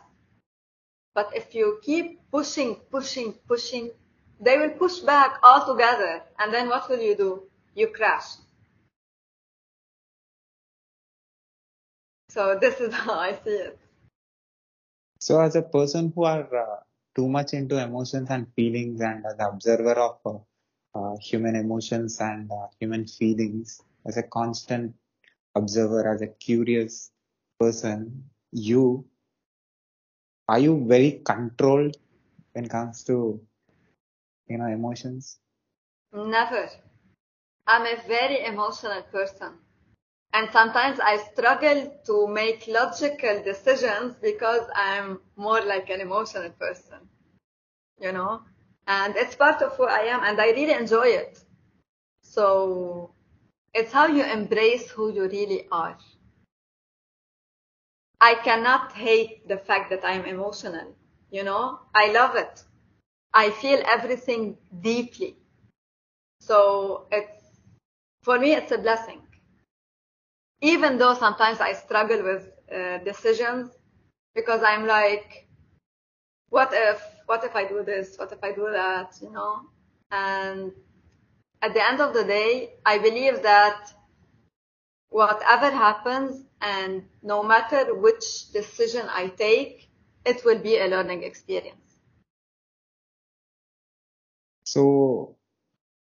[1.14, 3.90] But if you keep pushing, pushing, pushing,
[4.40, 6.22] they will push back altogether.
[6.38, 7.42] And then what will you do?
[7.74, 8.36] You crash.
[12.30, 13.78] So this is how I see it.
[15.20, 16.80] So as a person who are uh,
[17.16, 20.38] too much into emotions and feelings and as an observer of uh,
[20.98, 24.94] uh, human emotions and uh, human feelings, as a constant
[25.54, 27.10] observer, as a curious
[27.58, 29.04] person, you
[30.48, 31.96] are you very controlled
[32.52, 33.40] when it comes to
[34.48, 35.38] you know emotions?
[36.12, 36.68] Never.
[37.66, 39.58] I'm a very emotional person.
[40.32, 46.98] And sometimes I struggle to make logical decisions because I'm more like an emotional person,
[48.00, 48.42] you know?
[48.86, 51.40] And it's part of who I am and I really enjoy it.
[52.22, 53.14] So
[53.74, 55.98] it's how you embrace who you really are.
[58.20, 60.94] I cannot hate the fact that I'm emotional,
[61.30, 61.80] you know?
[61.94, 62.64] I love it.
[63.32, 65.36] I feel everything deeply.
[66.40, 67.60] So it's,
[68.22, 69.20] for me, it's a blessing.
[70.60, 73.70] Even though sometimes I struggle with uh, decisions
[74.34, 75.46] because I'm like,
[76.50, 78.16] what if, what if I do this?
[78.16, 79.16] What if I do that?
[79.20, 79.60] You know?
[80.10, 80.72] And
[81.62, 83.92] at the end of the day, I believe that
[85.10, 89.88] whatever happens and no matter which decision I take,
[90.24, 91.87] it will be a learning experience.
[94.68, 95.34] So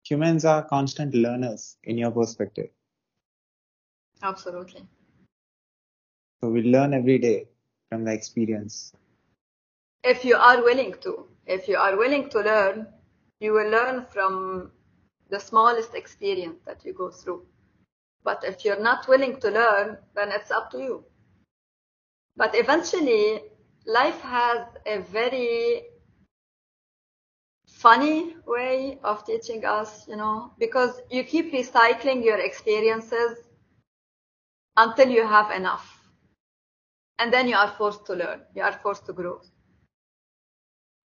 [0.05, 2.71] humans are constant learners in your perspective.
[4.23, 4.87] Absolutely.
[6.41, 7.49] So we learn every day
[7.91, 8.95] from the experience.
[10.03, 12.87] If you are willing to, if you are willing to learn,
[13.39, 14.71] you will learn from
[15.29, 17.45] the smallest experience that you go through.
[18.25, 21.05] But if you're not willing to learn, then it's up to you.
[22.35, 23.43] But eventually,
[23.85, 25.98] life has a very
[27.83, 33.39] funny way of teaching us, you know, because you keep recycling your experiences
[34.77, 35.95] until you have enough.
[37.19, 38.43] and then you are forced to learn.
[38.55, 39.41] You are forced to grow.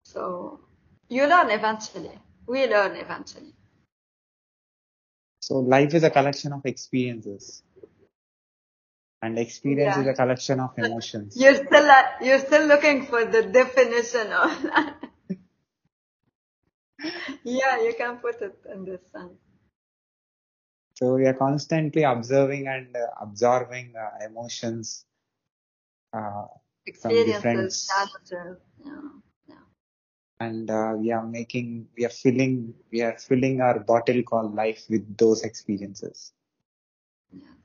[0.05, 0.61] So
[1.09, 2.19] you learn eventually.
[2.47, 3.53] We learn eventually.
[5.41, 7.63] So life is a collection of experiences.
[9.23, 10.01] And experience Yeah.
[10.01, 11.35] is a collection of emotions.
[11.35, 14.95] You're still uh, you're still looking for the definition of that.
[17.43, 19.39] Yeah, you can put it in this sense.
[20.95, 25.05] So we are constantly observing and uh, absorbing uh, emotions.
[26.13, 26.45] Uh,
[26.85, 28.61] Experiences, challenges.
[28.85, 28.91] Yeah.
[29.47, 29.55] yeah.
[30.39, 34.83] and uh, we are making, we are filling, we are filling our bottle called life
[34.89, 36.33] with those experiences.
[37.31, 37.55] Yeah.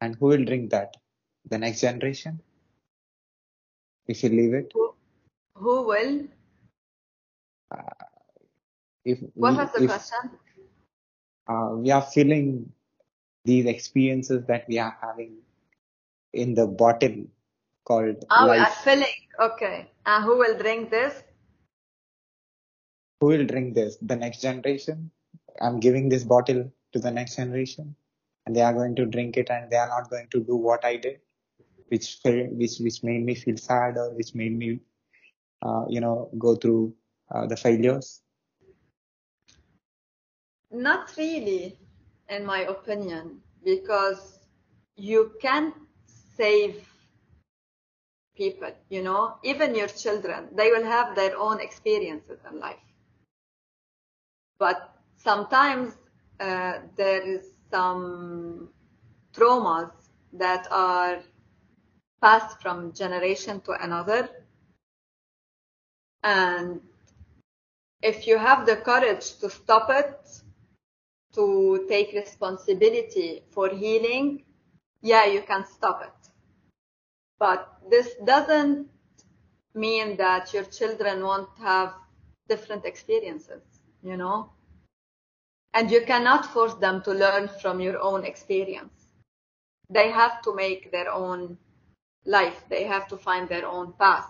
[0.00, 0.96] And who will drink that?
[1.48, 2.40] The next generation?
[4.06, 4.72] If you leave it?
[4.74, 4.94] Who,
[5.54, 6.22] who will?
[9.04, 10.30] If What was the if, question?
[11.48, 12.72] uh, we are filling
[13.44, 15.36] these experiences that we are having
[16.32, 17.26] in the bottle
[17.84, 19.20] called Ah, we are filling.
[19.38, 19.90] Okay.
[20.06, 21.22] And who will drink this?
[23.20, 23.96] Who will drink this?
[24.00, 25.10] The next generation?
[25.60, 27.94] I'm giving this bottle to the next generation
[28.46, 30.84] and they are going to drink it and they are not going to do what
[30.84, 31.20] I did,
[31.88, 34.80] which, which, which made me feel sad or which made me,
[35.62, 36.94] uh, you know, go through
[37.34, 38.22] uh, the failures.
[40.74, 41.78] Not really,
[42.28, 44.40] in my opinion, because
[44.96, 45.72] you can't
[46.36, 46.84] save
[48.36, 52.82] people, you know, even your children, they will have their own experiences in life.
[54.58, 55.94] But sometimes
[56.40, 58.70] uh, there is some
[59.32, 59.92] traumas
[60.32, 61.20] that are
[62.20, 64.28] passed from generation to another.
[66.24, 66.80] And
[68.02, 70.40] if you have the courage to stop it,
[71.34, 74.44] to take responsibility for healing,
[75.02, 76.30] yeah, you can stop it.
[77.38, 78.88] But this doesn't
[79.74, 81.94] mean that your children won't have
[82.48, 83.62] different experiences,
[84.02, 84.50] you know?
[85.74, 89.08] And you cannot force them to learn from your own experience.
[89.90, 91.58] They have to make their own
[92.24, 92.64] life.
[92.68, 94.28] They have to find their own path.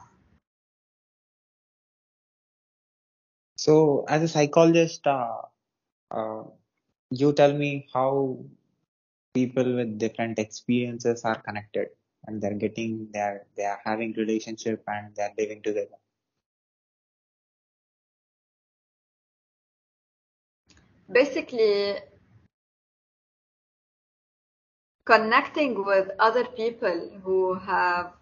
[3.57, 5.43] So as a psychologist, uh,
[6.11, 6.45] uh,
[7.21, 8.39] you tell me how
[9.35, 11.89] people with different experiences are connected
[12.27, 15.99] and they're getting they're they are having relationship and they're living together.
[21.11, 21.97] Basically,
[25.05, 28.13] connecting with other people who have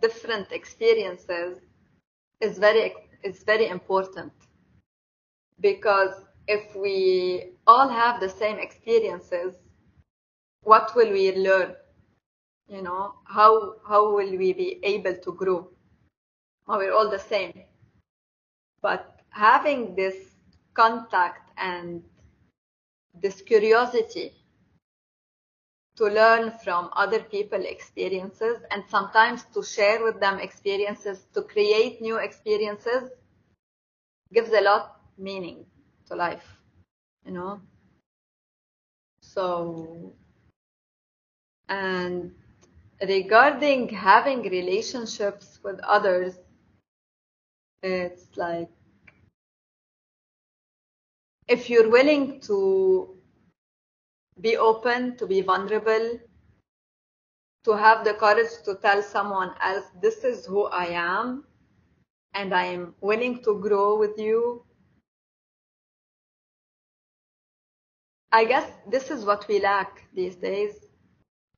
[0.00, 1.58] different experiences
[2.40, 4.32] is very is very important
[5.60, 9.54] because if we all have the same experiences
[10.62, 11.74] what will we learn?
[12.68, 15.68] You know how how will we be able to grow?
[16.66, 17.62] Well, we're all the same.
[18.82, 20.16] But having this
[20.74, 22.02] contact and
[23.14, 24.32] this curiosity
[25.96, 32.00] to learn from other people experiences and sometimes to share with them experiences to create
[32.00, 33.10] new experiences
[34.32, 35.64] gives a lot meaning
[36.08, 36.48] to life
[37.24, 37.60] you know
[39.20, 40.12] so
[41.68, 42.32] and
[43.06, 46.38] regarding having relationships with others
[47.82, 48.68] it's like
[51.48, 53.16] if you're willing to
[54.40, 56.20] be open, to be vulnerable,
[57.64, 61.44] to have the courage to tell someone else, this is who I am,
[62.34, 64.64] and I am willing to grow with you.
[68.30, 70.86] I guess this is what we lack these days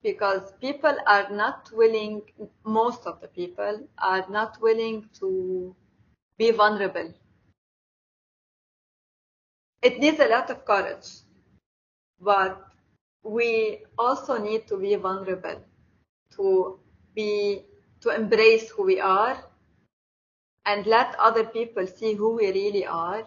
[0.03, 2.23] because people are not willing,
[2.65, 5.75] most of the people are not willing to
[6.39, 7.13] be vulnerable.
[9.83, 11.09] It needs a lot of courage,
[12.21, 12.65] but
[13.25, 15.61] we also need to be vulnerable,
[16.37, 16.79] to
[17.15, 17.65] be,
[18.01, 19.43] to embrace who we are
[20.67, 23.25] and let other people see who we really are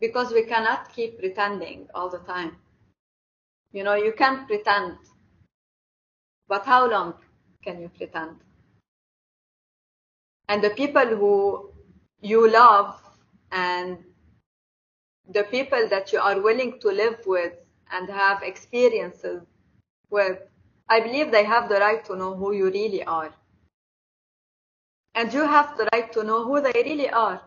[0.00, 2.56] because we cannot keep pretending all the time.
[3.72, 4.98] You know, you can't pretend,
[6.48, 7.14] but how long
[7.64, 8.36] can you pretend?
[10.48, 11.72] And the people who
[12.20, 13.00] you love
[13.50, 13.98] and
[15.28, 17.54] the people that you are willing to live with
[17.92, 19.42] and have experiences
[20.10, 20.38] with,
[20.88, 23.32] I believe they have the right to know who you really are.
[25.14, 27.40] And you have the right to know who they really are.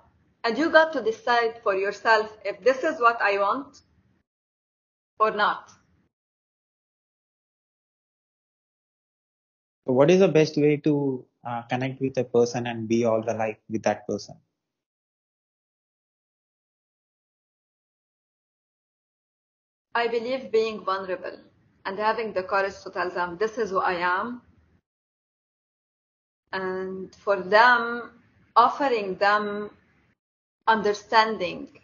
[0.48, 3.82] And you got to decide for yourself if this is what I want
[5.20, 5.70] or not.
[9.86, 13.22] So what is the best way to uh, connect with a person and be all
[13.22, 14.38] the life with that person?
[19.96, 21.40] I believe being vulnerable
[21.86, 24.42] and having the courage to tell them this is who I am.
[26.54, 28.12] And for them,
[28.56, 29.72] offering them
[30.68, 31.80] understanding,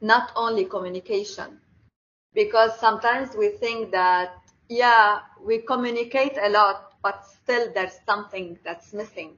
[0.00, 1.60] not only communication.
[2.34, 4.34] Because sometimes we think that,
[4.68, 9.36] yeah, we communicate a lot, but still there's something that's missing.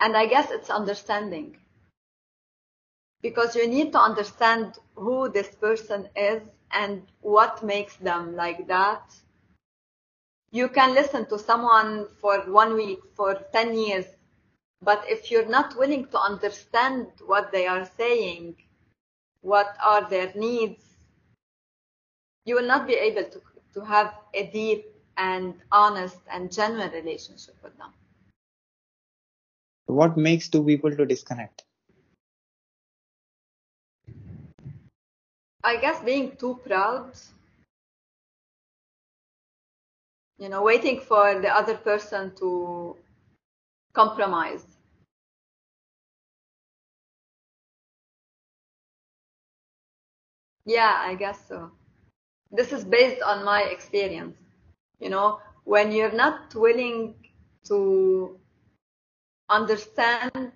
[0.00, 1.56] And I guess it's understanding
[3.22, 9.02] because you need to understand who this person is and what makes them like that.
[10.52, 14.06] You can listen to someone for one week, for 10 years,
[14.82, 18.56] but if you're not willing to understand what they are saying,
[19.42, 20.82] what are their needs,
[22.44, 23.40] you will not be able to,
[23.74, 27.92] to have a deep and honest and genuine relationship with them.
[29.86, 31.64] What makes two people to disconnect?
[35.62, 37.12] I guess being too proud,
[40.38, 42.96] you know, waiting for the other person to
[43.92, 44.69] compromise.
[50.70, 51.72] Yeah, I guess so.
[52.52, 54.36] This is based on my experience.
[55.00, 57.16] You know, when you're not willing
[57.64, 58.38] to
[59.48, 60.52] understand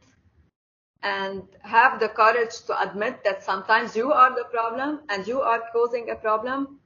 [1.03, 5.63] and have the courage to admit that sometimes you are the problem and you are
[5.73, 6.79] causing a problem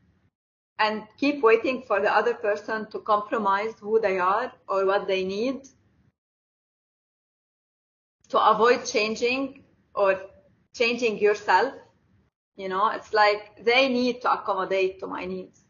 [0.78, 5.22] and keep waiting for the other person to compromise who they are or what they
[5.22, 5.68] need
[8.30, 9.64] to avoid changing
[9.94, 10.18] or
[10.72, 11.74] changing yourself.
[12.58, 15.64] You know, it's like they need to accommodate to my needs.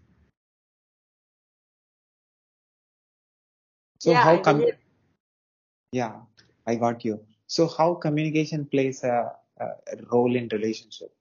[4.01, 4.65] So yeah, how come?
[5.93, 6.17] Yeah,
[6.67, 7.21] I got you.
[7.47, 9.31] So how communication plays a,
[9.61, 9.69] a
[10.11, 11.13] role in relationship?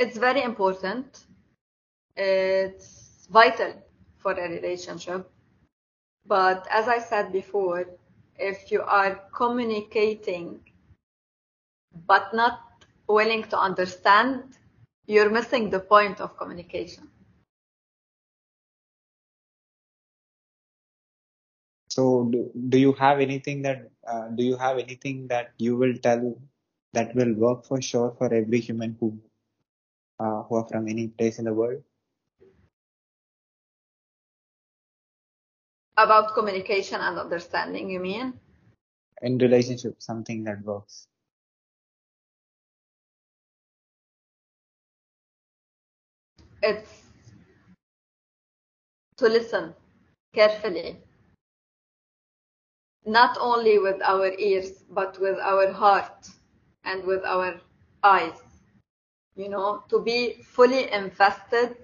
[0.00, 1.26] it's very important.
[2.16, 3.74] It's vital
[4.16, 5.30] for a relationship.
[6.26, 7.84] But as I said before,
[8.36, 10.60] if you are communicating
[12.06, 12.69] but not
[13.12, 14.56] willing to understand,
[15.06, 17.08] you're missing the point of communication.
[21.88, 25.94] So do, do you have anything that uh, do you have anything that you will
[25.98, 26.38] tell
[26.92, 29.18] that will work for sure for every human who
[30.20, 31.82] uh, who are from any place in the world?
[35.98, 38.38] About communication and understanding, you mean?
[39.20, 41.09] In relationship, something that works.
[46.62, 47.02] It's
[49.16, 49.74] to listen
[50.34, 50.98] carefully,
[53.06, 56.28] not only with our ears, but with our heart
[56.84, 57.60] and with our
[58.02, 58.40] eyes.
[59.36, 61.76] You know, to be fully invested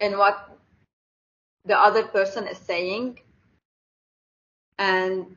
[0.00, 0.58] in what
[1.64, 3.20] the other person is saying
[4.78, 5.36] and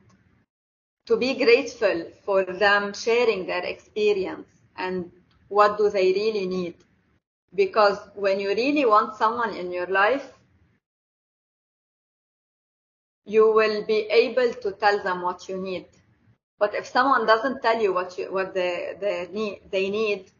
[1.06, 5.10] to be grateful for them sharing their experience and
[5.48, 6.74] what do they really need
[7.56, 10.32] because when you really want someone in your life
[13.24, 15.86] you will be able to tell them what you need
[16.58, 20.30] but if someone doesn't tell you what you what they they need they need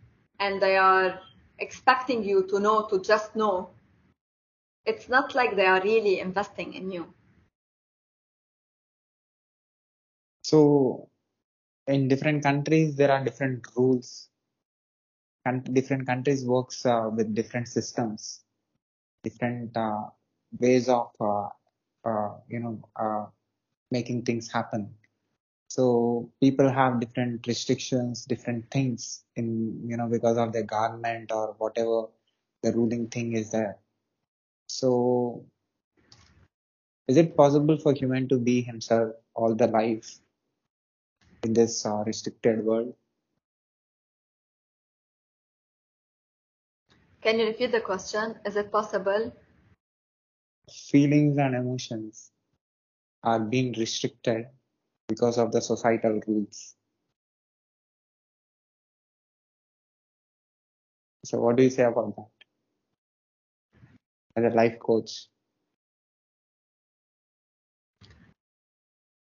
[0.41, 1.21] and they are
[1.59, 3.71] expecting you to know to just know
[4.87, 7.13] it's not like they are really investing in you
[10.43, 11.11] So
[11.89, 14.31] in different countries, there are different rules.
[15.47, 18.43] Different countries works uh, with different systems,
[19.23, 20.11] different uh,
[20.59, 21.49] ways of uh,
[22.05, 23.27] uh, you know uh,
[23.91, 24.95] making things happen.
[25.69, 31.55] So people have different restrictions, different things in you know because of their government or
[31.59, 32.07] whatever
[32.63, 33.79] the ruling thing is there.
[34.67, 35.47] So
[37.09, 40.21] is it possible for human to be himself all the life
[41.43, 42.95] in this uh, restricted world?
[47.23, 49.33] Can you repeat the question is it possible
[50.71, 52.33] Feelings and emotions
[53.23, 54.47] are being restricted
[55.09, 56.77] because of the societal rules.
[61.25, 62.31] So what do you say about that
[64.37, 65.29] as a life coach?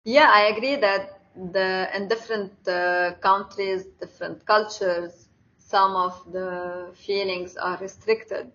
[0.04, 5.25] Yeah, I agree that the in different uh, countries, different cultures,
[5.68, 8.52] some of the feelings are restricted.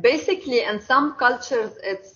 [0.00, 2.14] basically in some cultures it's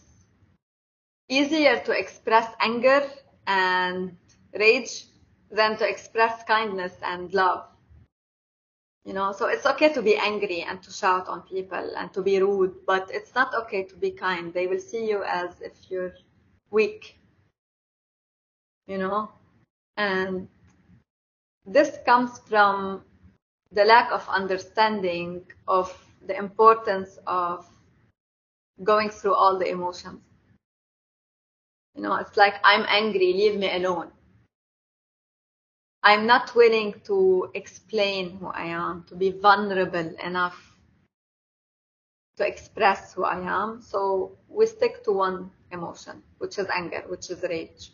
[1.29, 3.03] easier to express anger
[3.47, 4.17] and
[4.55, 5.07] rage
[5.51, 7.65] than to express kindness and love.
[9.05, 12.23] You know, so it's okay to be angry and to shout on people and to
[12.23, 14.55] be rude, but it's not okay to be kind.
[14.55, 16.15] They will see you as if you're
[16.71, 17.19] weak.
[18.87, 19.33] You know?
[19.97, 20.49] And
[21.67, 23.03] this comes from
[23.73, 25.93] the lack of understanding of
[26.27, 27.67] the importance of
[28.83, 30.21] going through all the emotions.
[31.95, 34.11] You know, it's like, I'm angry, leave me alone.
[36.03, 40.73] I'm not willing to explain who I am, to be vulnerable enough
[42.37, 43.81] to express who I am.
[43.83, 47.93] So we stick to one emotion, which is anger, which is rage.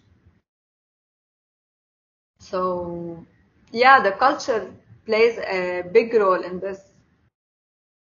[2.39, 3.27] So
[3.73, 4.73] yeah, the culture
[5.05, 6.81] plays a big role in this.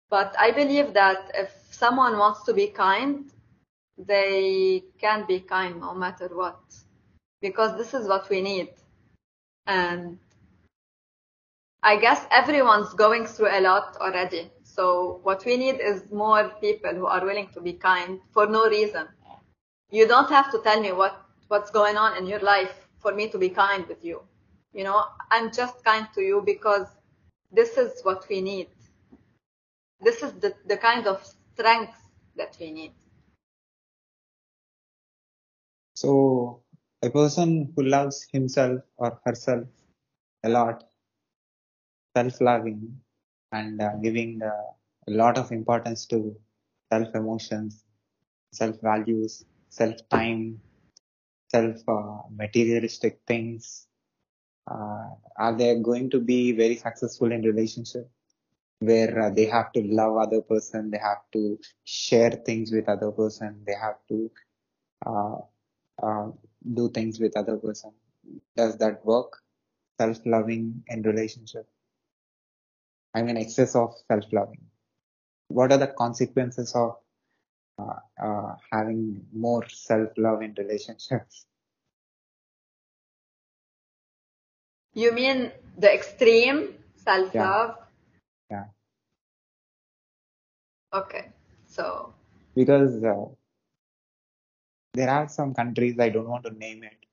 [0.10, 3.32] But I believe that if someone wants to be kind,
[3.97, 6.60] they can be kind no matter what.
[7.41, 8.70] Because this is what we need.
[9.66, 10.20] And
[11.82, 14.51] I guess everyone's going through a lot already.
[14.64, 18.68] So what we need is more people who are willing to be kind for no
[18.68, 19.08] reason.
[19.91, 23.30] You don't have to tell me what, what's going on in your life for me
[23.30, 24.22] to be kind with you.
[24.74, 26.88] You know, I'm just kind to you because
[27.51, 28.67] this is what we need.
[30.01, 31.97] This is the, the kind of strength
[32.36, 32.93] that we need.
[35.93, 36.63] So
[37.03, 39.67] a person who loves himself or herself
[40.43, 40.84] a lot,
[42.17, 42.99] self-loving
[43.51, 44.49] and uh, giving uh,
[45.07, 46.36] a lot of importance to
[46.91, 47.84] self-emotions,
[48.51, 50.59] self-values, self-time,
[51.51, 52.17] things, uh,
[54.68, 58.09] are they going to be very successful in relationship
[58.80, 63.11] where uh, they have to love other person they have to share things with other
[63.11, 64.30] person they have to
[65.05, 65.38] uh,
[66.01, 66.30] uh,
[66.74, 67.91] do things with other person?
[68.55, 69.38] Does that work?
[69.99, 71.68] Self-loving in relationship?
[73.14, 74.61] I mean excess of self-loving.
[75.49, 76.95] What are the consequences of
[77.78, 81.45] uh, uh, having more self-love in relationships
[84.93, 87.77] You mean the extreme self-love?
[88.49, 88.65] yeah
[90.93, 91.29] Okay.
[91.65, 92.13] So,
[92.55, 93.25] because uh,
[94.93, 97.05] there are some countries i don't want to name it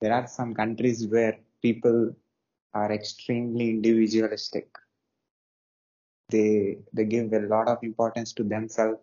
[0.00, 2.14] there are some countries where people
[2.74, 4.68] are extremely individualistic
[6.28, 9.00] they they give a lot of importance to themselves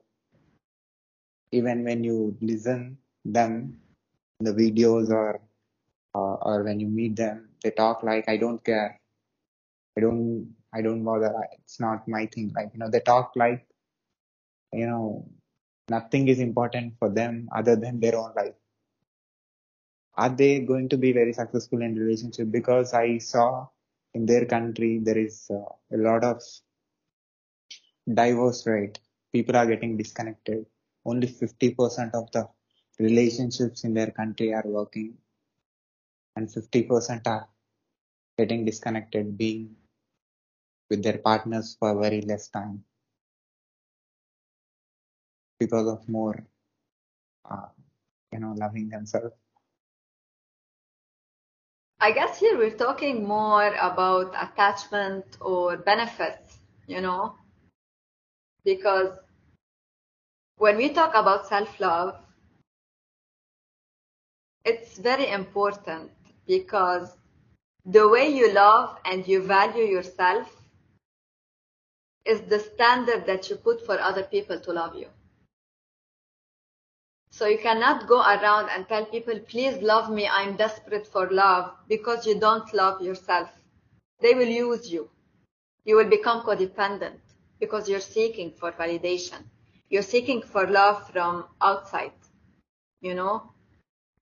[1.51, 3.77] even when you listen them
[4.39, 5.41] the videos or
[6.15, 8.99] uh, or when you meet them they talk like i don't care.
[9.97, 11.33] I don't i don't bother.
[11.59, 12.51] It's not my thing.
[12.55, 13.65] Like you know they talk like
[14.73, 15.27] you know
[15.89, 18.55] nothing is important for them other than their own life.
[20.15, 22.51] Are they going to be very successful in relationship?
[22.51, 23.67] Because i saw
[24.13, 26.41] in their country there is uh, a lot of
[28.13, 28.99] divorce rate.
[29.33, 30.65] People are getting disconnected.
[31.05, 32.47] Only 50% of the
[32.99, 35.17] relationships in their country are working
[36.35, 37.47] and 50% are
[38.37, 39.75] getting disconnected being
[40.89, 42.83] with their partners for very less time
[45.59, 46.45] because of more
[47.49, 47.67] uh,
[48.31, 49.33] you know loving themselves.
[51.99, 57.35] I guess here we're talking more about attachment or benefits, you know,
[58.65, 59.17] because
[60.57, 62.15] when we talk about self-love,
[64.65, 66.11] it's very important
[66.45, 67.15] because
[67.85, 70.49] the way you love and you value yourself
[72.25, 75.07] is the standard that you put for other people to love you.
[77.31, 81.71] So you cannot go around and tell people, please love me, I'm desperate for love,
[81.89, 83.49] because you don't love yourself.
[84.21, 85.09] They will use you.
[85.83, 87.19] You will become codependent
[87.59, 89.43] because you're seeking for validation.
[89.89, 92.13] You're seeking for love from outside,
[93.01, 93.51] you know?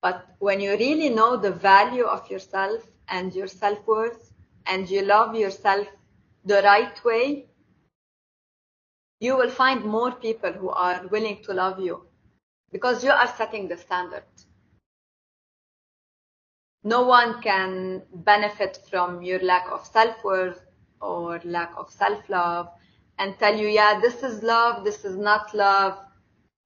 [0.00, 4.32] But when you really know the value of yourself and your self-worth
[4.66, 5.86] and you love yourself
[6.44, 7.46] the right way,
[9.20, 12.06] you will find more people who are willing to love you
[12.72, 14.24] because you are setting the standard.
[16.84, 20.60] No one can benefit from your lack of self-worth
[21.00, 22.68] or lack of self-love
[23.18, 25.98] and tell you, yeah, this is love, this is not love.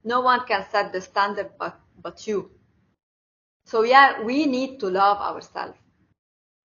[0.04, 2.50] No one can set the standard but, but you.
[3.66, 5.76] So yeah, we need to love ourselves.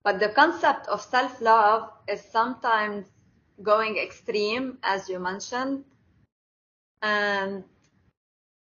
[0.04, 3.08] But the concept of self-love is sometimes
[3.62, 5.86] going extreme, as you mentioned,
[7.02, 7.64] And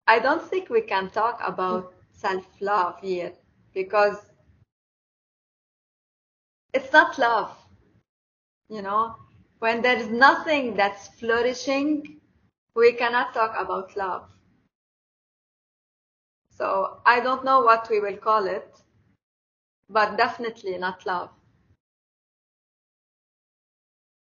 [0.08, 3.34] I don't think we can talk about self-love here
[3.74, 4.18] because
[6.74, 7.56] it's not love.
[8.70, 9.16] You know,
[9.60, 12.20] when there is nothing that's flourishing,
[12.76, 14.30] we cannot talk about love.
[16.52, 18.76] So I don't know what we will call it,
[19.90, 21.30] but definitely not love.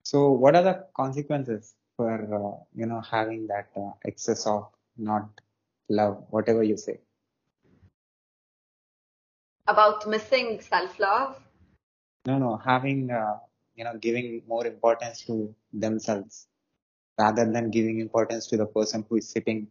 [0.02, 5.28] So what are the consequences for uh, you know having that uh, excess of not
[5.88, 6.98] love, whatever you say?
[9.66, 11.40] About missing self-love?
[12.26, 13.38] No, no, having uh,
[13.74, 16.48] you know giving more importance to themselves
[17.18, 19.68] rather than giving importance to the person who is sitting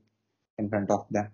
[0.57, 1.29] in front of them.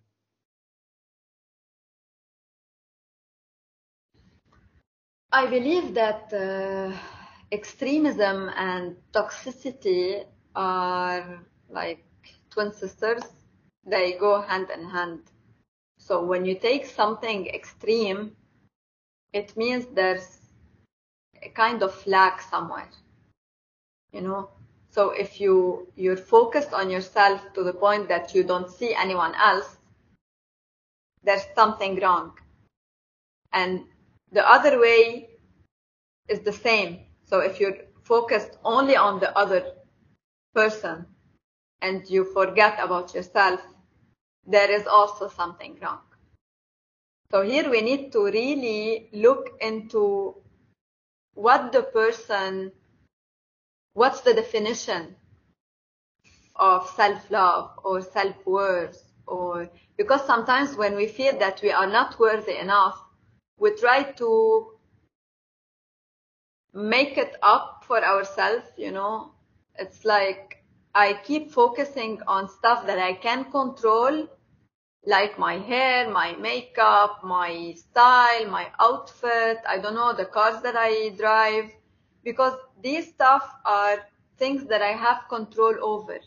[5.36, 6.96] I believe that uh,
[7.52, 10.24] extremism and toxicity
[10.56, 12.06] are like
[12.50, 13.22] twin sisters.
[13.86, 15.24] They go hand in hand.
[15.98, 18.38] So when you take something extreme,
[19.34, 20.40] it means there's
[21.44, 22.90] a kind of lack somewhere.
[24.14, 24.50] You know?
[24.90, 29.36] So if you you're focused on yourself to the point that you don't see anyone
[29.36, 29.76] else,
[31.26, 32.40] there's something wrong.
[33.52, 33.84] And
[34.36, 35.30] the other way
[36.28, 37.00] is the same.
[37.24, 39.64] So if you're focused only on the other
[40.54, 41.06] person
[41.82, 43.62] and you forget about yourself,
[44.46, 46.02] there is also something wrong.
[47.32, 50.36] So here we need to really look into
[51.34, 52.74] what the person,
[53.94, 55.16] what's the definition
[56.58, 62.58] of self-love or self-worth or because sometimes when we feel that we are not worthy
[62.58, 63.05] enough,
[63.58, 64.72] we try to
[66.74, 69.32] make it up for ourselves, you know.
[69.78, 74.28] It's like I keep focusing on stuff that I can control,
[75.06, 80.76] like my hair, my makeup, my style, my outfit, I don't know, the cars that
[80.78, 81.72] I drive,
[82.24, 83.98] because these stuff are
[84.38, 86.20] things that I have control over.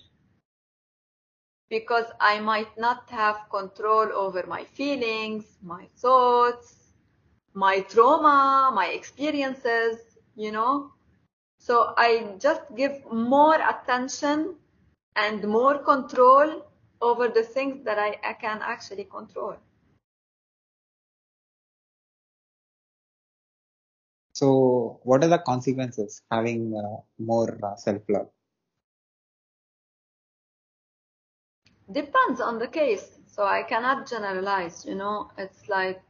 [1.68, 6.77] Because I might not have control over my feelings, my thoughts,
[7.54, 9.96] my trauma, my experiences,
[10.36, 10.92] you know.
[11.58, 14.56] So I just give more attention
[15.16, 16.66] and more control
[17.00, 19.56] over the things that I, I can actually control.
[24.32, 28.28] So what are the consequences having uh, more uh, self-love?
[31.90, 33.18] Depends on the case.
[33.26, 36.00] So I cannot generalize, you know, it's like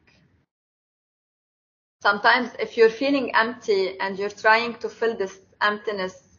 [2.02, 6.38] sometimes if you're feeling empty and you're trying to fill this emptiness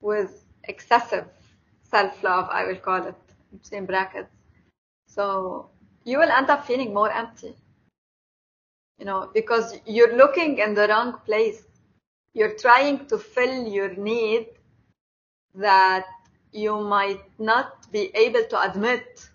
[0.00, 1.26] with excessive
[1.82, 3.14] self-love, I will call it,
[3.70, 4.30] in brackets.
[5.06, 5.70] So
[6.04, 7.54] you will end up feeling more empty,
[8.98, 11.62] you know, because you're looking in the wrong place.
[12.34, 14.46] You're trying to fill your need
[15.54, 16.06] that
[16.50, 19.28] you might not be able to admit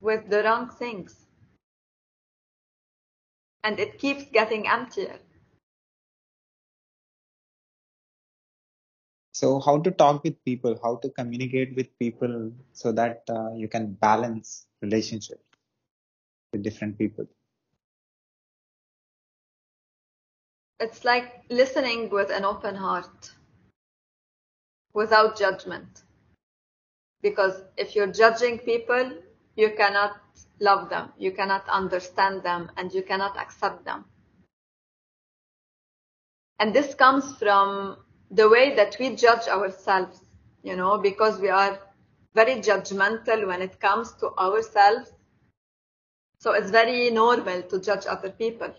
[0.00, 1.21] with the wrong things
[3.64, 5.18] and it keeps getting emptier.
[9.32, 13.66] So how to talk with people, how to communicate with people so that uh, you
[13.66, 15.42] can balance relationships
[16.52, 17.26] with different people.
[20.78, 23.32] It's like listening with an open heart
[24.92, 26.02] without judgment.
[27.22, 29.12] Because if you're judging people,
[29.56, 30.16] you cannot
[30.60, 34.04] love them, you cannot understand them, and you cannot accept them.
[36.58, 37.96] And this comes from
[38.30, 40.20] the way that we judge ourselves,
[40.62, 41.78] you know, because we are
[42.34, 45.10] very judgmental when it comes to ourselves.
[46.38, 48.74] So it's very normal to judge other people.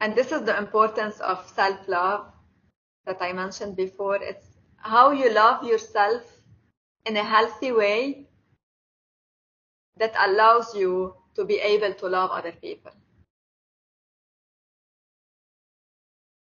[0.00, 2.26] And this is the importance of self-love
[3.06, 4.16] that I mentioned before.
[4.16, 4.46] It's
[4.76, 6.22] how you love yourself
[7.06, 8.28] in a healthy way
[9.96, 12.92] that allows you to be able to love other people.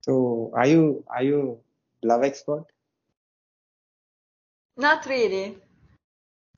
[0.03, 1.61] So are you are you
[2.03, 2.64] love expert?
[4.76, 5.59] Not really.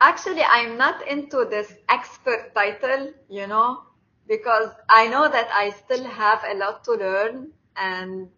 [0.00, 3.82] Actually, I'm not into this expert title, you know,
[4.26, 8.28] because I know that I still have a lot to learn and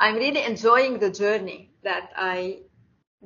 [0.00, 2.60] I'm really enjoying the journey that I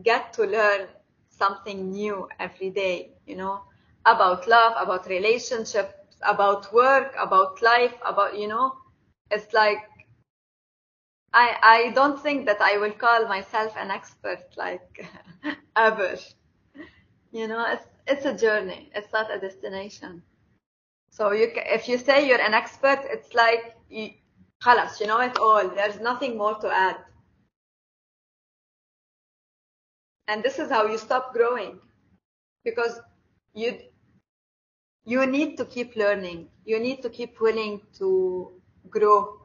[0.02, 0.88] get to learn
[1.28, 3.61] something new every day, you know,
[4.05, 8.73] about love, about relationships, about work, about life, about, you know,
[9.29, 9.79] it's like
[11.33, 15.05] I, I don't think that I will call myself an expert like
[15.75, 16.17] ever.
[17.31, 18.89] You know, it's, it's a journey.
[18.95, 20.23] It's not a destination.
[21.09, 24.09] So you, ca- if you say you're an expert, it's like, you,
[24.63, 25.67] خلاص, you know it all.
[25.69, 26.97] There's nothing more to add.
[30.27, 31.79] And this is how you stop growing
[32.63, 32.99] because
[33.54, 33.78] you,
[35.04, 36.48] you need to keep learning.
[36.64, 38.52] You need to keep willing to
[38.88, 39.42] grow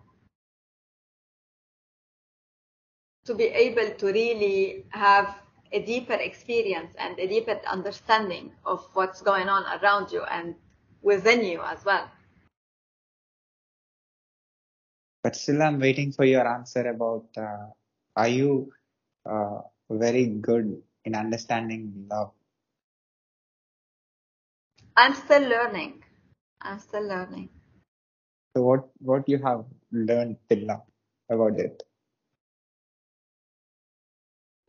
[3.25, 5.35] to be able to really have
[5.73, 10.55] a deeper experience and a deeper understanding of what's going on around you and
[11.01, 12.09] within you as well.
[15.23, 17.67] But still, I'm waiting for your answer about uh,
[18.15, 18.71] are you
[19.29, 22.31] uh, very good in understanding love?
[24.97, 26.03] I'm still learning.
[26.61, 27.49] I'm still learning.
[28.55, 30.83] So what what you have learned till now
[31.29, 31.83] about it?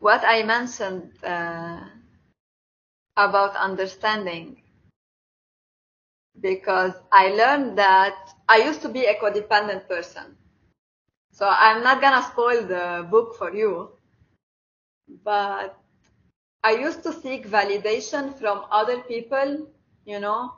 [0.01, 1.81] What I mentioned uh,
[3.16, 4.62] about understanding,
[6.41, 8.16] because I learned that
[8.49, 10.37] I used to be a codependent person.
[11.33, 13.91] So I'm not gonna spoil the book for you,
[15.24, 15.76] but
[16.62, 19.68] I used to seek validation from other people,
[20.09, 20.54] you know,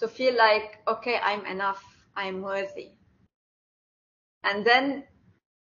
[0.00, 1.84] to feel like, okay, I'm enough,
[2.16, 2.92] I'm worthy.
[4.42, 5.04] And then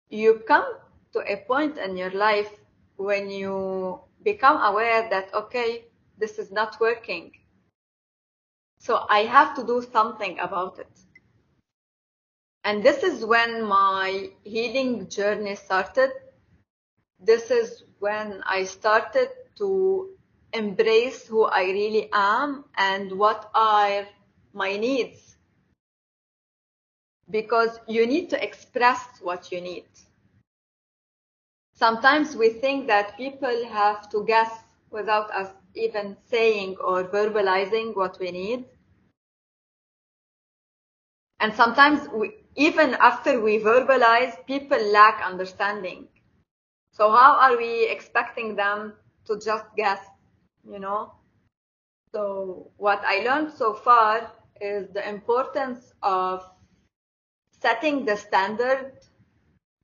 [0.09, 0.65] you come
[1.13, 2.51] to a point in your life
[2.97, 5.85] when you become aware that, okay,
[6.17, 7.31] this is not working.
[8.79, 10.91] So I have to do something about it.
[12.65, 16.11] And this is when my healing journey started.
[17.21, 19.29] This is when I started
[19.59, 20.09] to
[20.54, 24.08] embrace who I really am and what are
[24.54, 25.38] my needs.
[27.30, 29.86] Because you need to express what you need.
[31.74, 34.52] Sometimes we think that people have to guess
[34.91, 38.66] without us even saying or verbalizing what we need.
[41.39, 46.08] And sometimes we, even after we verbalize, people lack understanding.
[46.91, 48.93] So how are we expecting them
[49.26, 49.99] to just guess,
[50.70, 51.14] you know?
[52.14, 56.43] So what I learned so far is the importance of
[57.62, 58.93] setting the standard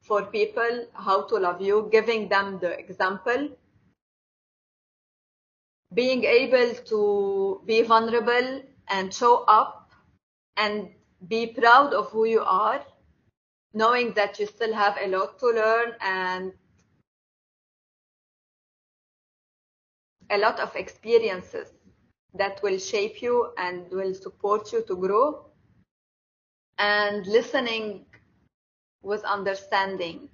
[0.01, 3.49] for people how to love you, giving them the example,
[5.93, 9.91] being able to be vulnerable and show up
[10.57, 10.89] and
[11.27, 12.85] be proud of who you are,
[13.73, 16.53] knowing that you still have a lot to learn and
[20.29, 21.69] a lot of experiences
[22.33, 25.45] that will shape you and will support you to grow.
[26.77, 28.05] And listening
[29.01, 30.29] with understanding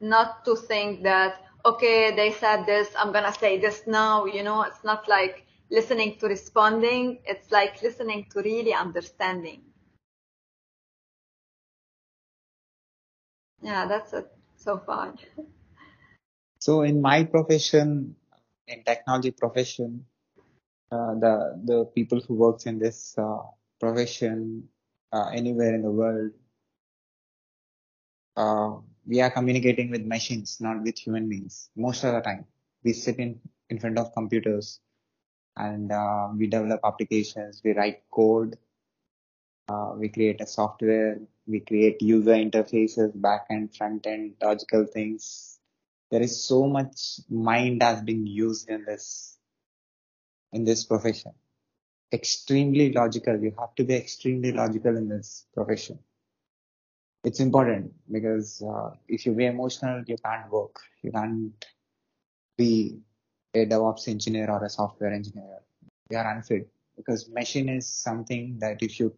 [0.00, 4.62] not to think that okay they said this i'm gonna say this now you know
[4.62, 9.62] it's not like listening to responding it's like listening to really understanding.
[13.62, 15.14] Yeah that's it so far.
[16.58, 18.16] So in my profession,
[18.68, 20.04] in technology profession,
[20.90, 23.42] uh, the the people who works in this uh,
[23.80, 24.68] profession
[25.12, 26.32] uh, anywhere in the world,
[28.36, 28.72] uh,
[29.06, 31.70] we are communicating with machines, not with human beings.
[31.76, 32.46] Most of the time,
[32.82, 33.40] we sit in
[33.70, 34.80] in front of computers
[35.56, 38.56] and uh, we develop applications, we write code,
[39.68, 45.53] uh, we create a software, we create user interfaces, back end, front end, logical things.
[46.10, 49.38] There is so much mind has been used in this
[50.52, 51.32] in this profession.
[52.12, 53.38] Extremely logical.
[53.40, 55.98] You have to be extremely logical in this profession.
[57.24, 60.76] It's important because uh, if you be emotional, you can't work.
[61.02, 61.52] You can't
[62.56, 63.00] be
[63.54, 65.60] a DevOps engineer or a software engineer.
[66.10, 69.14] You are unfit because machine is something that if you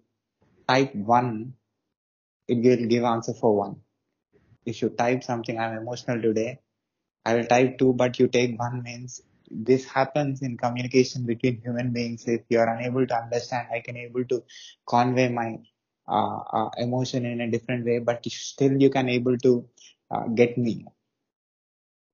[0.68, 1.55] type one,
[2.49, 3.76] it will give answer for one.
[4.64, 6.61] If you type something, I'm emotional today,
[7.27, 11.93] I will type two, but you take one means this happens in communication between human
[11.93, 12.27] beings.
[12.29, 14.45] If you are unable to understand, I can able to
[14.89, 15.59] convey my
[16.09, 19.68] uh, uh, emotion in a different way, but still you can able to
[20.11, 20.87] uh, get me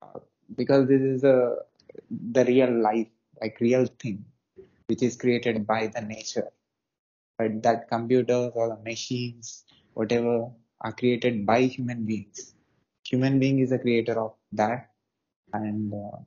[0.02, 0.20] uh,
[0.56, 1.56] because this is a
[2.10, 3.08] the real life,
[3.40, 4.24] like real thing,
[4.86, 6.50] which is created by the nature.
[7.38, 10.50] But that computers or the machines, whatever,
[10.80, 12.54] are created by human beings.
[13.04, 14.91] Human being is the creator of that,
[15.52, 16.18] and uh,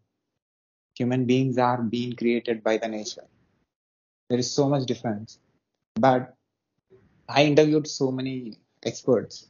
[0.95, 3.25] human beings are being created by the nature.
[4.29, 5.39] There is so much difference.
[5.95, 6.35] But
[7.27, 9.47] I interviewed so many experts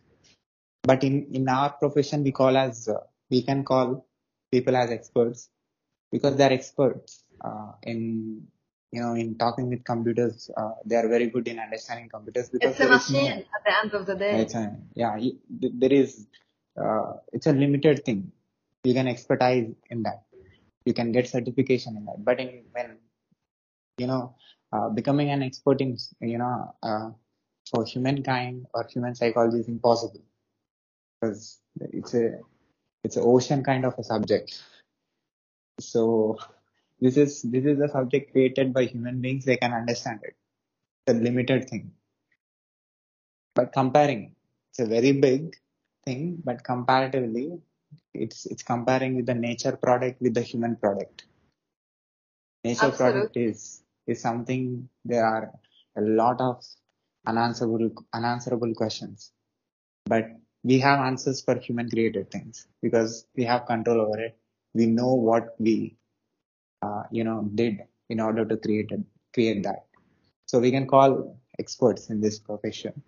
[0.83, 2.99] but in in our profession we call as uh,
[3.29, 4.05] we can call
[4.51, 5.49] people as experts
[6.11, 7.99] because they're experts uh, in
[8.91, 12.71] you know in talking with computers uh, they are very good in understanding computers because
[12.71, 14.31] It's a is no machine at the end of the day.
[14.95, 15.17] yeah
[15.83, 16.27] there is
[16.83, 18.31] uh, it's a limited thing
[18.85, 20.23] you can expertise in that.
[20.85, 22.23] You can get certification in that.
[22.23, 22.97] But in when
[23.97, 24.35] you know
[24.71, 27.09] uh, becoming an expert in you know uh,
[27.71, 30.21] for humankind or human psychology is impossible.
[31.19, 32.39] Because it's a
[33.03, 34.61] it's an ocean kind of a subject.
[35.79, 36.37] So
[37.01, 39.45] this is this is a subject created by human beings.
[39.45, 40.35] They can understand it.
[41.07, 41.91] It's a limited thing.
[43.55, 44.35] But comparing
[44.69, 45.55] it's a very big
[46.05, 47.59] thing but comparatively
[48.13, 51.25] it's it's comparing with the nature product with the human product.
[52.63, 55.51] Nature product is is something there are
[55.97, 56.63] a lot of
[57.27, 59.31] unanswerable unanswerable questions.
[60.05, 60.25] But
[60.63, 64.37] we have answers for human created things because we have control over it.
[64.73, 65.97] We know what we
[66.81, 69.01] uh, you know did in order to create it,
[69.33, 69.85] create that.
[70.45, 73.01] So we can call experts in this profession.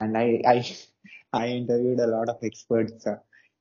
[0.00, 0.76] And i i
[1.32, 3.16] i interviewed a lot of experts uh,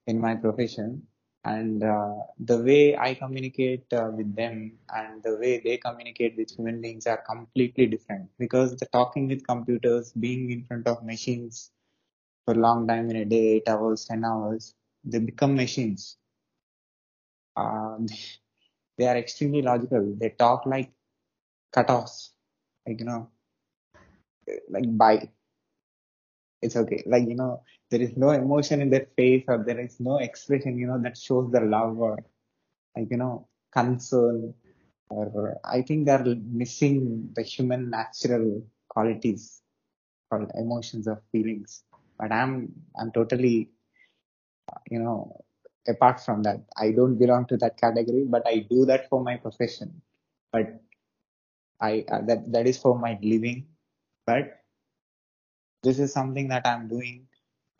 [0.08, 1.06] in my profession
[1.45, 2.16] and uh,
[2.49, 4.56] the way i communicate uh, with them
[4.99, 8.30] and the way they communicate with human beings are completely different.
[8.39, 11.72] Because the talking with computers being in front of machines
[12.45, 14.76] for a long time in a day 8 hours 10 hours
[15.06, 16.18] they become machines.
[17.56, 17.97] Uh,
[18.97, 20.16] they are extremely logical.
[20.18, 20.91] They talk like
[21.76, 22.32] cutoffs
[22.88, 23.30] like you know
[24.70, 25.30] like bye.
[26.62, 27.04] It's okay.
[27.06, 27.64] Like, you know,
[27.94, 31.16] there is no emotion in their face or there is no expression, you know, that
[31.16, 32.18] shows the love or
[32.98, 34.54] like, you know, concern
[35.10, 39.62] or I think they're missing the human natural qualities
[40.30, 41.84] called emotions or feelings.
[42.18, 43.70] But I'm, I'm totally,
[44.89, 45.44] you know,
[45.88, 46.62] apart from that.
[46.78, 50.02] I don't belong to that category, but I do that for my profession.
[50.52, 50.82] But
[51.80, 53.68] I, uh, that, that is for my living.
[54.26, 54.62] But
[55.84, 57.28] this is something that I'm doing,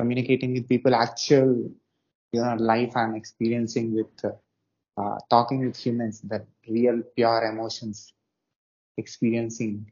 [0.04, 1.72] communicating with people, actual,
[2.34, 8.14] you know, life I'm experiencing with, uh, uh, talking with humans, that real pure emotions,
[8.98, 9.92] experiencing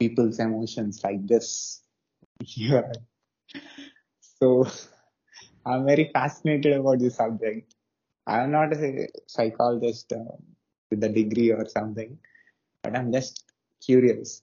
[0.00, 1.82] people's emotions like this.
[2.40, 2.92] Yeah.
[4.40, 4.66] So
[5.64, 7.74] I'm very fascinated about this subject.
[8.26, 10.36] I'm not a psychologist uh,
[10.90, 12.18] with a degree or something,
[12.82, 13.44] but I'm just
[13.86, 14.42] curious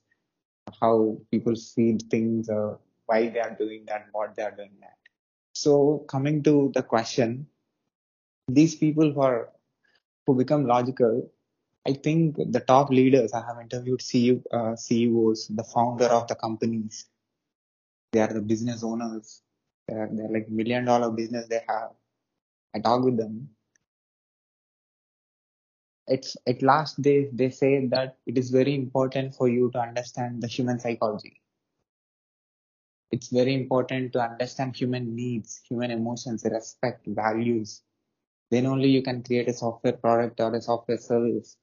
[0.80, 2.74] how people see things, uh,
[3.06, 5.01] why they are doing that, what they are doing that.
[5.52, 7.46] So coming to the question,
[8.48, 9.50] these people who are
[10.26, 11.30] who become logical,
[11.86, 16.36] I think the top leaders I have interviewed CEO, uh, CEOs, the founder of the
[16.36, 17.06] companies,
[18.12, 19.42] they are the business owners.
[19.88, 21.90] They're they're like million dollar business they have.
[22.74, 23.50] I talk with them.
[26.06, 30.42] It's at last they they say that it is very important for you to understand
[30.42, 31.41] the human psychology.
[33.12, 37.82] It's very important to understand human needs, human emotions, respect, values.
[38.50, 41.58] Then only you can create a software product or a software service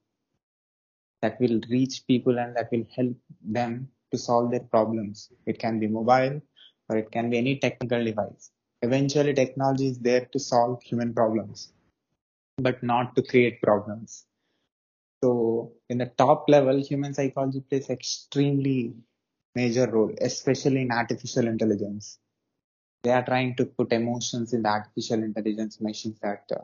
[1.22, 5.32] that will reach people and that will help them to solve their problems.
[5.48, 6.40] It can be mobile
[6.88, 8.52] or it can be any technical device.
[8.82, 11.74] Eventually, technology is there to solve human problems,
[12.58, 14.26] but not to create problems.
[15.22, 18.94] So, in the top level, human psychology plays extremely
[19.56, 22.20] major role, especially in artificial intelligence.
[23.04, 26.64] They are trying to put emotions in the artificial intelligence machines that uh,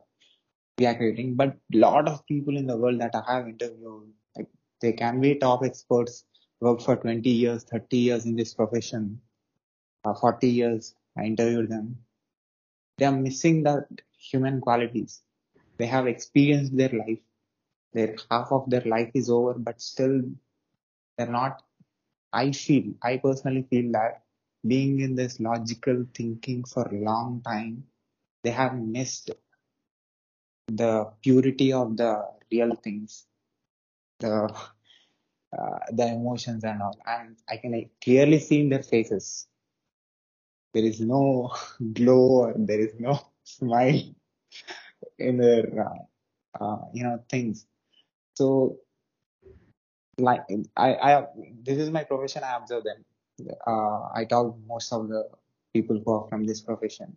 [0.78, 1.36] we are creating.
[1.36, 4.48] But lot of people in the world that I have interviewed, like
[4.82, 6.26] they can be top experts,
[6.60, 9.22] work for 20 years, 30 years in this profession,
[10.04, 10.96] uh, 40 years.
[11.18, 12.00] I interviewed them.
[12.98, 13.86] They are missing the
[14.18, 15.22] human qualities.
[15.78, 17.20] They have experienced their life.
[17.94, 20.22] Their half of their life is over, but still
[21.18, 21.62] they're not.
[22.36, 24.24] I feel, I personally feel that
[24.68, 27.86] being in this logical thinking for a long time,
[28.44, 29.32] they have missed
[30.68, 33.26] the purity of the real things,
[34.20, 34.54] the
[35.58, 37.00] uh, the emotions and all.
[37.06, 39.48] And I can clearly see in their faces.
[40.74, 41.54] There is no
[41.94, 44.02] glow or there is no smile
[45.18, 47.66] in their, uh, uh, you know, things.
[48.34, 48.80] So,
[50.18, 50.42] like,
[50.76, 51.26] I, I,
[51.64, 52.44] this is my profession.
[52.44, 53.04] I observe them.
[53.68, 55.30] Uh, I talk most of the
[55.74, 57.16] people who are from this profession.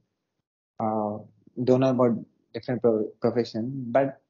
[0.81, 1.19] Uh,
[1.65, 2.19] don't know about
[2.55, 4.21] different pro- profession, but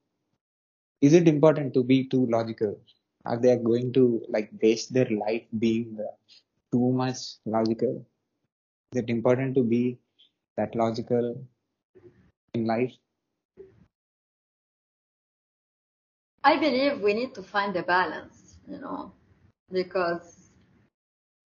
[1.00, 2.78] is it important to be too logical?
[3.24, 6.12] Are they going to like waste their life being uh,
[6.72, 8.04] too much logical?
[8.92, 9.98] Is it important to be
[10.56, 11.44] that logical
[12.54, 12.92] in life?
[16.42, 19.12] I believe we need to find a balance, you know,
[19.72, 20.50] because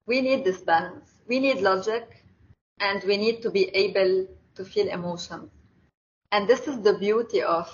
[0.06, 1.10] we need this balance.
[1.28, 2.24] We need logic
[2.80, 5.50] and we need to be able to feel emotions.
[6.32, 7.70] And this is the beauty of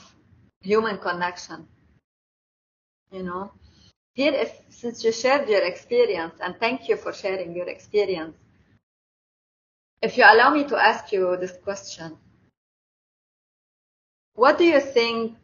[0.61, 1.67] human connection.
[3.11, 3.51] You know,
[4.13, 8.35] here, if, since you shared your experience, and thank you for sharing your experience,
[10.01, 12.17] if you allow me to ask you this question,
[14.33, 15.35] what do you think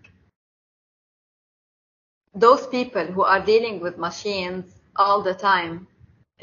[2.34, 4.66] those people who are dealing with machines
[4.96, 5.88] all the time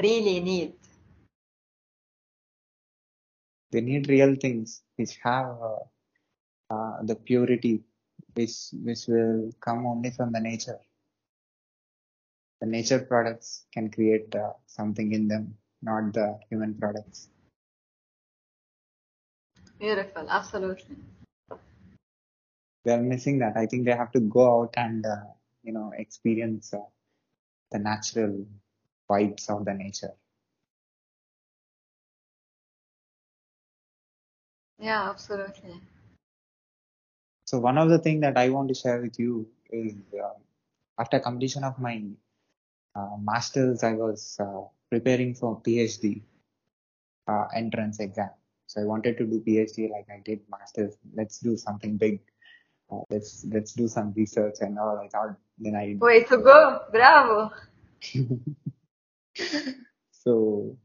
[0.03, 0.75] really need?
[3.73, 7.83] They need real things which have uh, uh, the purity
[8.35, 10.79] which which will come only from the nature.
[12.61, 17.29] The nature products can create uh, something in them, not the human products.
[19.79, 20.97] Beautiful, absolutely.
[22.85, 23.57] They are missing that.
[23.57, 25.25] I think they have to go out and uh,
[25.63, 26.79] you know experience uh,
[27.73, 28.47] the natural
[29.11, 30.15] vibes of the nature.
[34.79, 35.81] Yeah, absolutely.
[37.45, 40.35] So one of the things that I want to share with you is uh,
[40.99, 42.03] after completion of my
[42.95, 46.23] uh, masters, I was uh, preparing for PhD
[47.29, 48.31] uh, entrance exam.
[48.67, 50.97] So I wanted to do PhD like I did masters.
[51.15, 52.21] Let's do something big.
[52.91, 54.99] Uh, let's let's do some research and all.
[54.99, 57.53] I thought then I Way to go, bravo.
[60.11, 60.77] so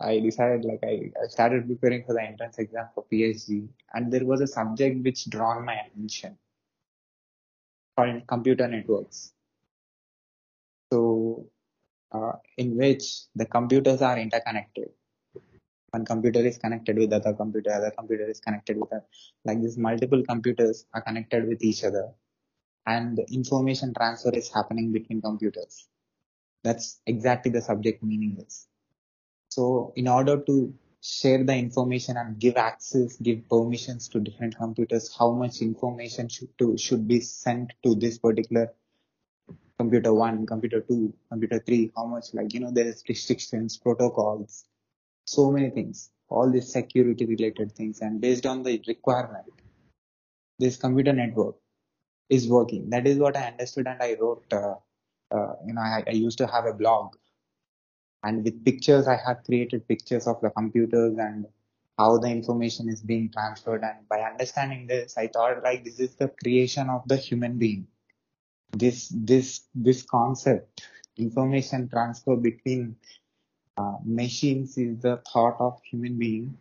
[0.00, 4.24] I decided like I, I started preparing for the entrance exam for PhD and there
[4.24, 6.36] was a subject which drawn my attention
[7.96, 9.32] called computer networks.
[10.92, 11.46] So
[12.12, 14.90] uh, in which the computers are interconnected.
[15.94, 19.04] One computer is connected with other computer, other computer is connected with other.
[19.44, 22.08] Like this multiple computers are connected with each other
[22.84, 25.86] and information transfer is happening between computers.
[26.64, 28.66] That's exactly the subject meaning is.
[29.50, 35.14] So in order to share the information and give access, give permissions to different computers,
[35.16, 38.72] how much information should to should be sent to this particular
[39.78, 44.64] computer one, computer two, computer three, how much like you know there is restrictions, protocols,
[45.24, 49.46] so many things, all these security related things, and based on the requirement,
[50.58, 51.56] this computer network
[52.28, 52.90] is working.
[52.90, 54.44] That is what I understood, and I wrote.
[54.52, 54.74] Uh,
[55.30, 57.16] uh, you know, I, I used to have a blog
[58.24, 61.46] and with pictures i had created pictures of the computers and
[61.98, 66.14] how the information is being transferred and by understanding this i thought like this is
[66.16, 67.86] the creation of the human being
[68.72, 72.96] this this this concept information transfer between
[73.76, 76.56] uh, machines is the thought of human being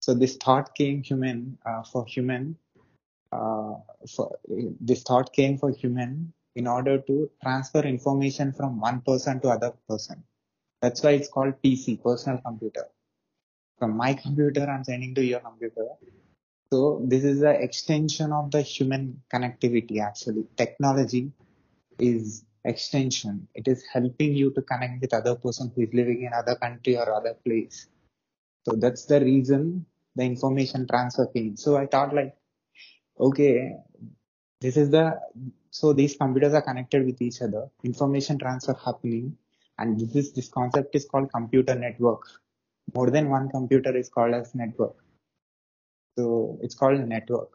[0.00, 2.56] so this thought came human uh, for human
[3.32, 3.74] uh,
[4.14, 4.38] for,
[4.80, 9.72] this thought came for human in order to transfer information from one person to other
[9.88, 10.22] person
[10.80, 12.86] that's why it's called PC, personal computer.
[13.78, 15.86] From my computer, I'm sending to your computer.
[16.72, 20.46] So this is the extension of the human connectivity actually.
[20.56, 21.32] Technology
[21.98, 23.48] is extension.
[23.54, 26.96] It is helping you to connect with other person who is living in other country
[26.96, 27.88] or other place.
[28.64, 29.86] So that's the reason
[30.16, 31.56] the information transfer came.
[31.56, 32.34] So I thought like,
[33.18, 33.72] okay,
[34.60, 35.18] this is the,
[35.70, 39.36] so these computers are connected with each other, information transfer happening
[39.78, 42.22] and this is this concept is called computer network
[42.94, 44.96] more than one computer is called as network
[46.16, 47.50] so it's called network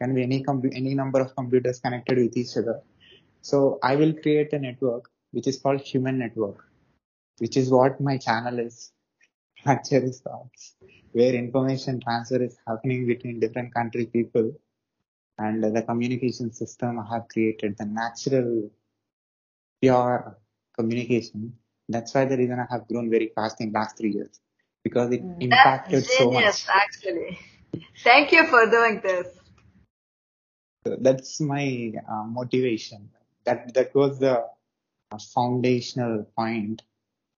[0.00, 0.44] can be any
[0.80, 2.80] any number of computers connected with each other
[3.50, 6.64] so i will create a network which is called human network
[7.38, 8.92] which is what my channel is
[9.88, 10.74] Cherry Thoughts
[11.12, 14.52] where information transfer is happening between different country people
[15.38, 18.70] and the communication system i have created the natural
[19.82, 20.38] pure
[20.78, 21.54] communication.
[21.88, 24.40] That's why the reason I have grown very fast in last three years
[24.84, 26.64] because it impacted That's so much.
[26.68, 27.38] actually.
[28.04, 29.26] Thank you for doing this.
[30.86, 33.10] So that's my uh, motivation.
[33.44, 34.44] That that was the
[35.34, 36.82] foundational point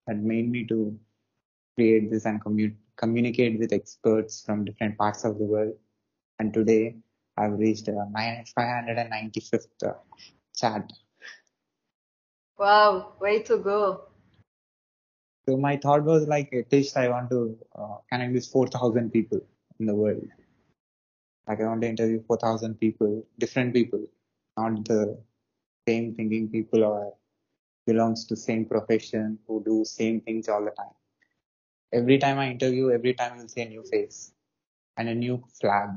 [0.06, 0.98] that made me to
[1.76, 5.74] create this and commu- communicate with experts from different parts of the world.
[6.38, 6.96] And today
[7.36, 9.94] I've reached uh, 595th uh,
[10.54, 10.92] chat
[12.58, 14.02] Wow, way to go.
[15.46, 19.40] So my thought was like, at least I want to uh, connect with 4,000 people
[19.80, 20.26] in the world.
[21.46, 24.06] Like I want to interview 4,000 people, different people,
[24.56, 25.18] not the
[25.88, 27.14] same thinking people or
[27.86, 30.94] belongs to same profession who do same things all the time.
[31.92, 34.32] Every time I interview, every time you'll see a new face.
[34.96, 35.90] and a new flag.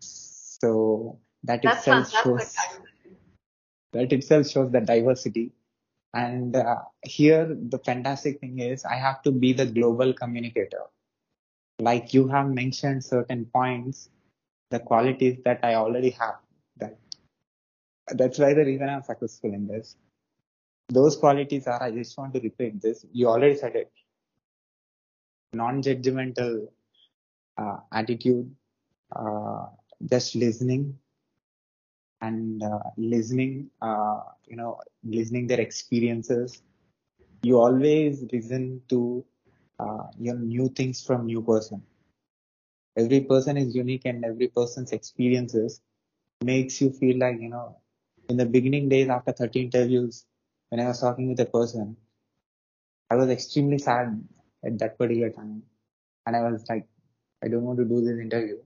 [0.00, 2.56] So that That's itself shows
[3.92, 5.52] that itself shows the diversity.
[6.14, 10.84] And uh, here, the fantastic thing is, I have to be the global communicator.
[11.80, 14.10] Like you have mentioned certain points,
[14.70, 16.36] the qualities that I already have.
[18.08, 19.96] That that's why the reason I'm successful in this.
[20.88, 21.82] Those qualities are.
[21.82, 23.04] I just want to repeat this.
[23.12, 23.92] You already said it.
[25.54, 26.68] Non-judgmental
[27.58, 28.54] uh, attitude,
[29.14, 29.66] uh,
[30.10, 30.98] just listening,
[32.20, 36.62] and uh, listening, uh, you know, listening their experiences.
[37.42, 39.24] You always listen to
[39.78, 41.82] uh, you new things from new person.
[42.96, 45.80] Every person is unique and every person's experiences
[46.44, 47.76] makes you feel like, you know,
[48.28, 50.24] in the beginning days after 30 interviews,
[50.68, 51.96] when I was talking with a person,
[53.10, 54.22] I was extremely sad
[54.64, 55.62] at that particular time.
[56.26, 56.86] And I was like,
[57.44, 58.58] I don't want to do this interview,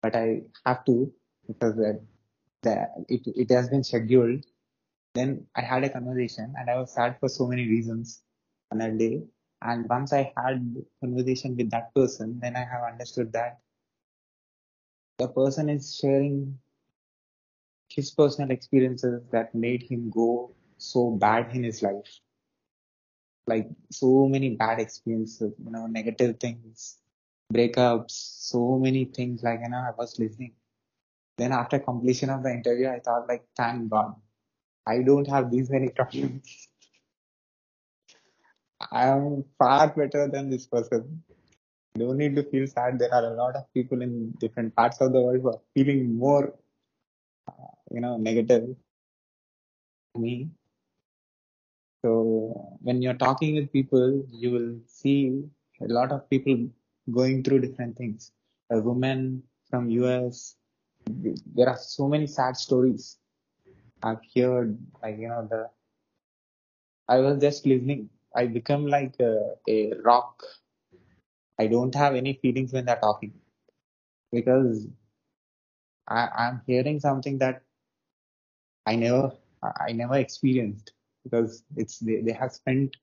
[0.00, 1.12] but I have to
[1.46, 2.00] because the,
[3.08, 4.44] it, it has been scheduled.
[5.14, 8.22] Then I had a conversation and I was sad for so many reasons
[8.70, 9.22] on that day.
[9.60, 13.60] And once I had conversation with that person, then I have understood that
[15.18, 16.58] the person is sharing
[17.94, 22.20] his personal experiences that made him go so bad in his life.
[23.46, 26.98] Like so many bad experiences, you know, negative things,
[27.52, 30.52] breakups, so many things like, you know, I was listening.
[31.38, 34.14] Then after completion of the interview, I thought like, thank God,
[34.86, 36.68] I don't have these many problems.
[38.90, 41.22] I am far better than this person.
[41.96, 42.98] Don't need to feel sad.
[42.98, 46.16] There are a lot of people in different parts of the world who are feeling
[46.16, 46.54] more,
[47.48, 47.52] uh,
[47.92, 48.76] you know, negative
[50.00, 50.50] than me.
[52.04, 55.44] So when you're talking with people, you will see
[55.80, 56.68] a lot of people
[57.10, 58.32] going through different things.
[58.70, 60.56] A woman from US,
[61.54, 63.18] there are so many sad stories.
[64.02, 65.70] I've heard, like you know, the
[67.08, 68.10] I was just listening.
[68.34, 70.42] I become like a, a rock.
[71.58, 73.32] I don't have any feelings when they're talking
[74.32, 74.88] because
[76.08, 77.62] I, I'm hearing something that
[78.86, 79.32] I never
[79.62, 80.92] I never experienced
[81.24, 82.96] because it's they, they have spent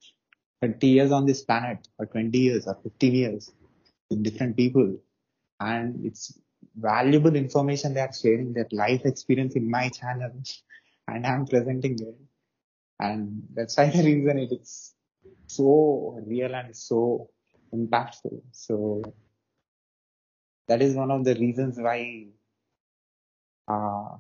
[0.62, 3.52] 30 years on this planet or 20 years or 15 years
[4.10, 4.98] with different people.
[5.60, 6.40] And it's
[6.76, 10.32] valuable information they are sharing their life experience in my channel
[11.08, 12.16] and I'm presenting it
[13.00, 14.94] and that's why the reason it is
[15.48, 17.30] so real and so
[17.74, 18.42] impactful.
[18.52, 19.04] So
[20.68, 22.28] that is one of the reasons why
[23.68, 24.18] uh,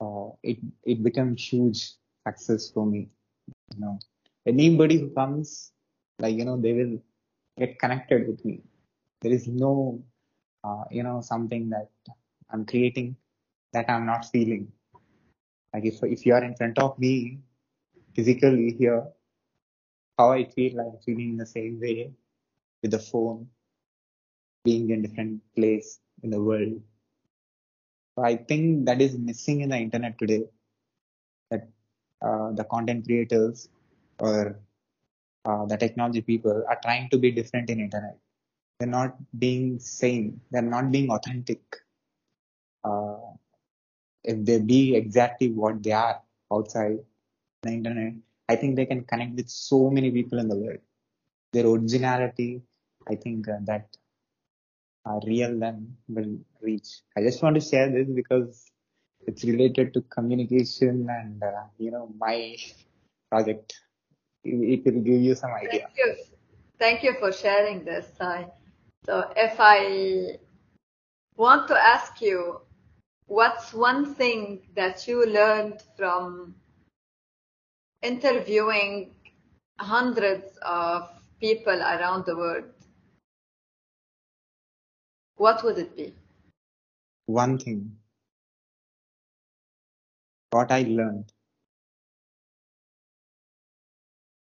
[0.00, 1.92] uh, it it becomes huge
[2.26, 3.08] success for me.
[3.74, 3.98] You know,
[4.46, 5.72] anybody who comes,
[6.18, 6.98] like you know, they will
[7.58, 8.62] get connected with me.
[9.20, 10.02] There is no,
[10.64, 11.90] uh, you know, something that
[12.50, 13.16] I'm creating
[13.72, 14.72] that I'm not feeling.
[15.74, 17.38] Like if if you are in front of me
[18.14, 19.06] physically here,
[20.18, 22.12] how I feel, I'm feeling the same way
[22.82, 23.48] with the phone,
[24.64, 26.80] being in different place in the world.
[28.22, 30.44] I think that is missing in the internet today.
[31.50, 31.68] That
[32.22, 33.68] uh, the content creators
[34.18, 34.60] or
[35.44, 38.18] uh, the technology people are trying to be different in internet.
[38.78, 40.40] They're not being same.
[40.50, 41.60] They're not being authentic.
[42.84, 43.16] Uh,
[44.24, 46.20] if they be exactly what they are
[46.52, 46.98] outside
[47.62, 48.14] the internet,
[48.48, 50.78] I think they can connect with so many people in the world.
[51.52, 52.62] Their originality,
[53.08, 53.96] I think uh, that
[55.26, 57.02] real them will reach.
[57.16, 58.70] I just want to share this because
[59.26, 62.56] it's related to communication and uh, you know my
[63.30, 63.74] project.
[64.44, 65.88] It, it will give you some idea.
[65.88, 66.14] Thank you.
[66.78, 68.46] Thank you for sharing this, Sai.
[69.04, 70.38] So if I
[71.36, 72.60] want to ask you,
[73.26, 76.54] what's one thing that you learned from
[78.02, 79.14] interviewing
[79.78, 81.08] hundreds of
[81.40, 82.64] people around the world?
[85.40, 86.14] What would it be?
[87.24, 87.96] One thing,
[90.50, 91.32] what I learned.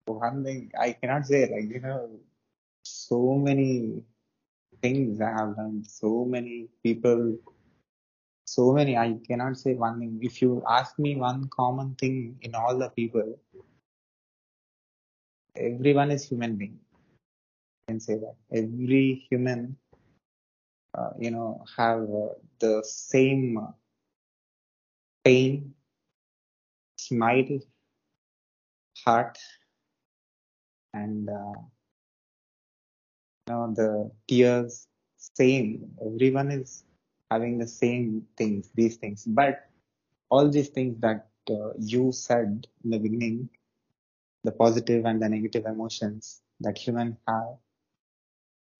[0.05, 2.19] One thing I cannot say, like you know,
[2.83, 4.03] so many
[4.83, 5.87] things I have learned.
[5.87, 7.37] So many people,
[8.45, 8.95] so many.
[8.95, 10.19] I cannot say one thing.
[10.21, 13.39] If you ask me one common thing in all the people,
[15.55, 16.77] everyone is human being.
[17.87, 19.75] I can say that every human,
[21.19, 23.71] you know, have uh, the same uh,
[25.23, 25.73] pain,
[26.97, 27.59] smile,
[29.05, 29.37] heart,
[30.93, 31.59] and uh,
[33.47, 34.87] you know the tears,
[35.17, 35.91] same.
[36.05, 36.83] Everyone is
[37.31, 39.25] having the same things, these things.
[39.25, 39.69] But
[40.29, 43.49] all these things that uh, you said in the beginning,
[44.43, 47.57] the positive and the negative emotions that human have,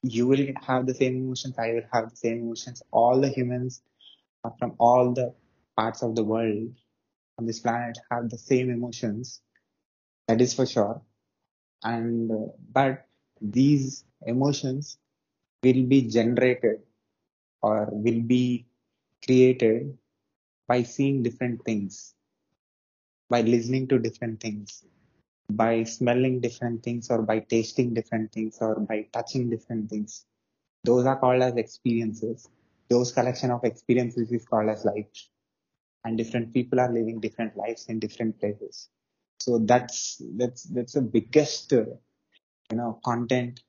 [0.04, 2.84] you will have the same emotions, I will have the same emotions.
[2.92, 3.82] All the humans
[4.60, 5.34] from all the
[5.78, 6.74] parts of the world
[7.40, 9.42] on this planet have the same emotions.
[10.28, 11.02] That is for sure.
[11.84, 13.08] And, uh, but
[13.42, 14.98] these emotions
[15.64, 16.82] will be generated
[17.62, 18.68] or will be
[19.26, 19.98] created
[20.68, 22.16] by seeing different things,
[23.30, 24.86] by listening to different things,
[25.50, 30.26] by smelling different things or by tasting different things or by touching different things.
[30.84, 32.50] Those are called as experiences.
[32.90, 35.08] Those collection of experiences is called as life.
[36.06, 38.90] And different people are living different lives in different places.
[39.40, 41.86] So that's, that's, that's the biggest, uh,
[42.72, 43.62] you know, content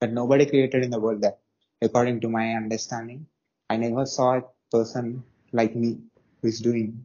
[0.00, 1.40] that nobody created in the world that
[1.82, 3.26] according to my understanding,
[3.68, 5.22] I never saw a person
[5.52, 5.98] like me
[6.40, 7.04] who is doing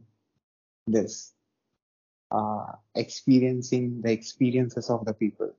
[0.86, 1.32] this,
[2.30, 5.52] uh, experiencing the experiences of the people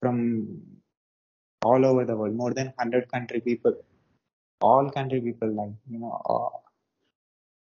[0.00, 0.62] from
[1.62, 3.74] all over the world, more than 100 country people,
[4.60, 6.58] all country people, like, you know, uh,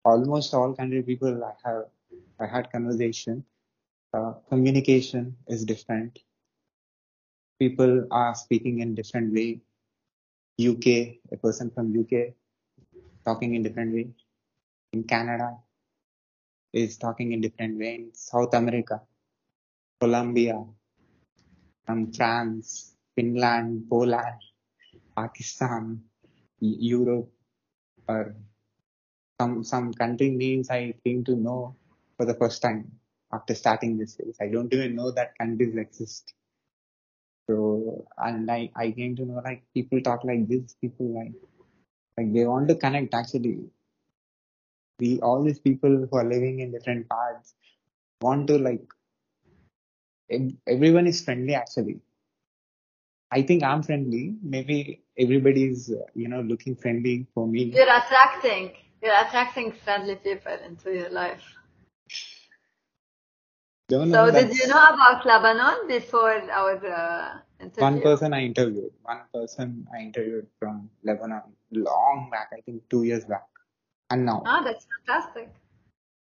[0.08, 1.84] almost all country people I have,
[2.38, 3.44] I had conversation,
[4.12, 6.18] uh, communication is different.
[7.58, 9.60] People are speaking in different way.
[10.60, 12.34] UK, a person from UK
[13.24, 14.08] talking in different way.
[14.92, 15.56] In Canada
[16.72, 17.94] is talking in different way.
[17.96, 19.02] In South America,
[20.00, 20.64] Colombia,
[21.84, 24.40] from France, Finland, Poland,
[25.16, 26.02] Pakistan,
[26.60, 27.30] Europe,
[28.08, 28.36] or
[29.40, 31.76] some some country names I came to know
[32.16, 33.00] for the first time
[33.32, 34.20] after starting this.
[34.40, 36.34] I don't even know that countries exist.
[37.48, 41.34] So and I, I came to know like people talk like this, people like
[42.16, 43.70] like they want to connect actually.
[44.98, 47.54] We all these people who are living in different parts
[48.20, 48.82] want to like
[50.66, 52.00] everyone is friendly actually.
[53.30, 54.36] I think I'm friendly.
[54.42, 57.64] Maybe everybody's uh, you know looking friendly for me.
[57.64, 58.72] You're attracting,
[59.02, 61.42] you're attracting friendly people into your life.
[63.88, 67.38] Don't So did you know about Lebanon before our uh,
[67.76, 68.92] one person I interviewed.
[69.02, 71.42] One person I interviewed from Lebanon
[71.72, 73.46] long back, I think two years back.
[74.10, 75.52] And now Ah, that's fantastic.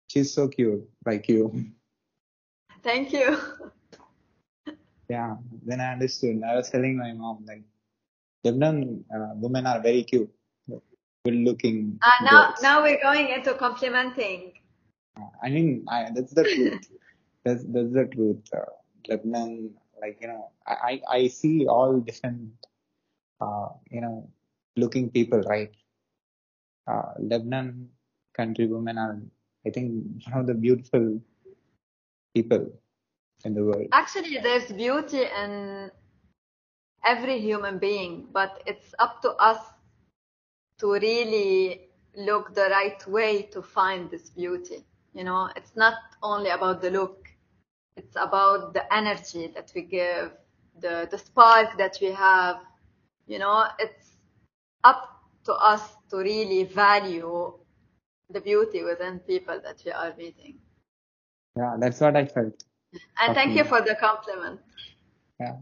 [0.09, 1.53] she's so cute, like you.
[2.83, 3.37] Thank you.
[5.09, 5.37] Yeah.
[5.65, 6.43] Then I understood.
[6.45, 7.65] I was telling my mom like
[8.45, 10.29] Lebanon uh, women are very cute,
[10.69, 12.61] good looking Uh, now, girls.
[12.63, 14.53] now we're going into complimenting.
[15.43, 16.89] I mean, I, that's the truth.
[17.45, 18.45] That's that's the truth.
[18.53, 18.69] Uh,
[19.09, 19.73] Lebanon,
[20.03, 22.53] like you know, I I I see all different,
[23.41, 24.29] uh, you know,
[24.77, 25.73] looking people, right?
[26.89, 27.89] Uh, Lebanon
[28.35, 29.21] country women are,
[29.67, 29.93] I think,
[30.25, 31.21] one of the beautiful
[32.35, 32.73] people
[33.45, 33.89] in the world.
[33.93, 35.91] Actually, there's beauty in
[37.05, 39.61] every human being, but it's up to us
[40.79, 44.85] to really look the right way to find this beauty.
[45.15, 47.29] You know, it's not only about the look,
[47.97, 50.33] it's about the energy that we give,
[50.81, 52.61] the, the spark that we have.
[53.27, 54.13] You know, it's
[54.85, 55.18] up
[55.49, 57.55] to us to really value
[58.31, 60.59] the beauty within people that we are meeting.
[61.57, 62.63] Yeah, that's what I felt.
[63.21, 64.61] And thank you for the compliment.
[65.41, 65.57] Yeah.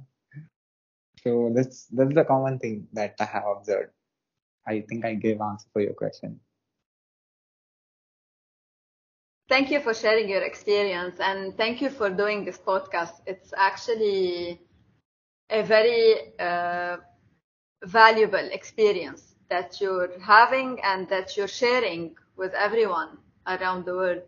[1.22, 3.92] So that's that's the common thing that I have observed.
[4.66, 6.40] I think I gave answer for your question.
[9.48, 13.14] Thank you for sharing your experience and thank you for doing this podcast.
[13.26, 14.60] It's actually
[15.50, 16.96] a very uh,
[17.84, 24.22] valuable experience that you're having and that you're sharing with everyone around the world.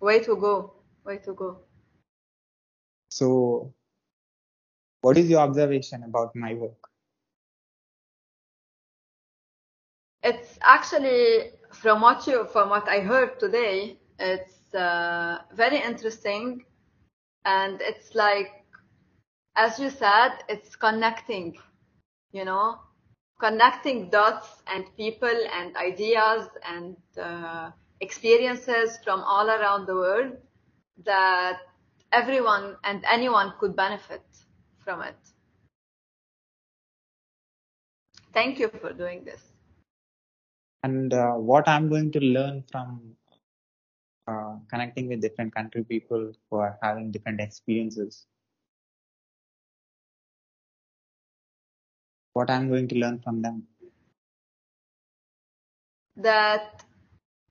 [0.00, 0.74] Way to go.
[1.04, 1.58] Way to go.
[3.08, 3.72] So,
[5.02, 6.88] what is your observation about my work?
[10.22, 16.64] It's actually from what you from what I heard today, it's uh, very interesting
[17.44, 18.64] and it's like
[19.56, 21.56] as you said, it's connecting,
[22.34, 22.80] you know,
[23.40, 27.70] connecting dots and people and ideas and uh,
[28.00, 30.32] experiences from all around the world
[31.04, 31.58] that
[32.12, 34.22] everyone and anyone could benefit
[34.78, 35.16] from it.
[38.32, 39.40] Thank you for doing this.
[40.82, 43.14] And uh, what I'm going to learn from
[44.26, 48.26] uh, connecting with different country people who are having different experiences.
[52.34, 53.62] What I'm going to learn from them.
[56.16, 56.84] That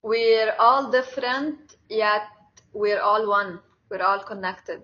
[0.02, 2.28] we're all different, yet
[2.72, 3.60] we're all one.
[3.90, 4.82] We're all connected.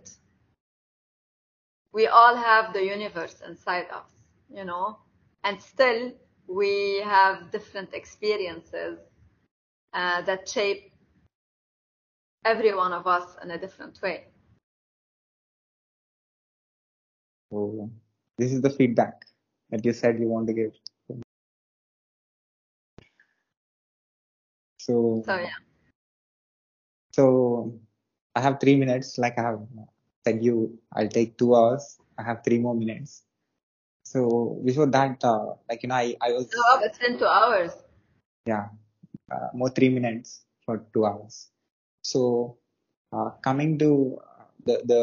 [1.92, 4.10] We all have the universe inside us,
[4.52, 4.98] you know,
[5.44, 6.12] and still
[6.46, 8.98] we have different experiences
[9.92, 10.92] uh, that shape
[12.44, 14.26] every one of us in a different way.
[17.50, 17.90] So
[18.38, 19.24] this is the feedback
[19.70, 20.72] that you said you want to give.
[24.78, 25.50] So, So yeah,
[27.12, 27.78] so
[28.34, 29.18] I have three minutes.
[29.18, 29.60] Like I have
[30.24, 31.98] said, you I'll take two hours.
[32.18, 33.22] I have three more minutes.
[34.04, 37.72] So before that, uh, like you know, I I was no, it's in two hours.
[38.46, 38.68] yeah,
[39.32, 41.50] uh, more three minutes for two hours.
[42.02, 42.58] So
[43.12, 44.18] uh, coming to
[44.64, 45.02] the the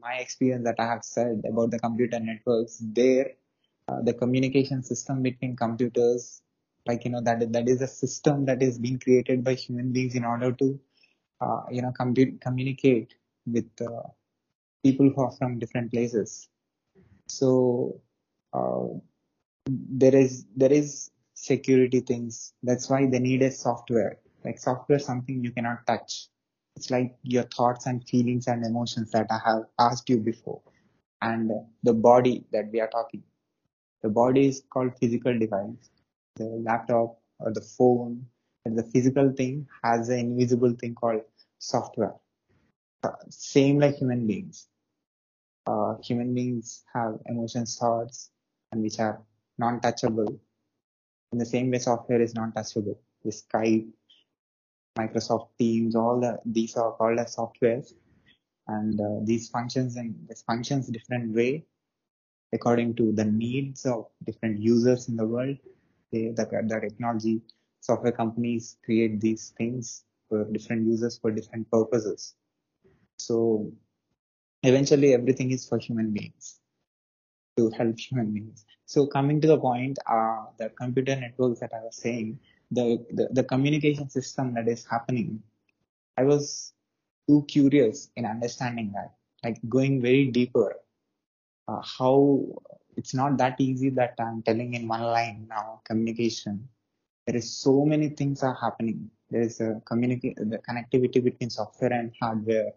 [0.00, 3.32] my experience that I have said about the computer networks, there
[3.88, 6.42] uh, the communication system between computers,
[6.86, 10.14] like you know that that is a system that is being created by human beings
[10.14, 10.78] in order to
[11.40, 13.14] uh, you know commu- communicate
[13.46, 14.02] with uh,
[14.82, 16.48] people who are from different places.
[17.28, 18.00] So
[18.52, 18.86] uh,
[19.66, 22.54] there is there is security things.
[22.62, 24.18] That's why they need a software.
[24.44, 26.28] Like software, something you cannot touch.
[26.76, 30.60] It's like your thoughts and feelings and emotions that I have asked you before,
[31.22, 31.50] and
[31.82, 33.22] the body that we are talking.
[34.04, 35.90] The body is called physical device.
[36.36, 38.26] The laptop or the phone,
[38.66, 41.22] and the physical thing has an invisible thing called
[41.58, 42.12] software.
[43.02, 44.68] Uh, Same like human beings.
[45.66, 48.30] Uh, human beings have emotions, thoughts,
[48.72, 49.22] and which are
[49.56, 50.38] non-touchable.
[51.32, 52.98] In the same way, software is non-touchable.
[53.24, 53.88] The Skype,
[54.98, 57.94] Microsoft Teams, all the, these are called as softwares,
[58.68, 61.64] and uh, these functions and this functions different way
[62.54, 65.56] according to the needs of different users in the world.
[66.12, 67.42] They, the, the technology
[67.80, 72.34] software companies create these things for different users for different purposes.
[73.18, 73.72] So
[74.62, 76.60] eventually everything is for human beings
[77.56, 78.64] to help human beings.
[78.86, 82.38] So coming to the point, uh, the computer networks that I was saying,
[82.70, 85.42] the, the, the communication system that is happening,
[86.16, 86.72] I was
[87.28, 89.14] too curious in understanding that,
[89.44, 90.76] like going very deeper,
[91.68, 92.44] uh, how
[92.96, 96.68] it's not that easy that I'm telling in one line now, communication.
[97.26, 99.10] There is so many things are happening.
[99.30, 102.72] There is a communicate, the connectivity between software and hardware.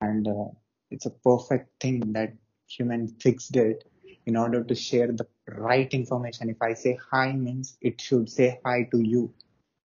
[0.00, 0.50] And uh,
[0.90, 2.32] it's a perfect thing that
[2.66, 3.84] human fixed it
[4.26, 6.50] in order to share the right information.
[6.50, 9.32] If I say hi means it should say hi to you.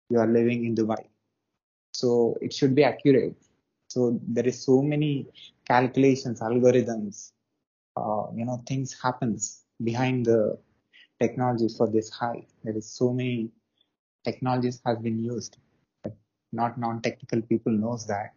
[0.09, 1.05] You are living in Dubai.
[1.93, 3.35] So it should be accurate.
[3.87, 5.27] So there is so many
[5.67, 7.31] calculations, algorithms,
[7.97, 10.57] uh, you know, things happens behind the
[11.19, 12.45] technology for this high.
[12.63, 13.51] There is so many
[14.23, 15.57] technologies has been used,
[16.03, 16.15] but
[16.51, 18.33] not non-technical people knows that.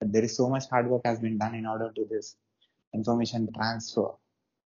[0.00, 2.36] But there is so much hard work has been done in order to this
[2.94, 4.10] information transfer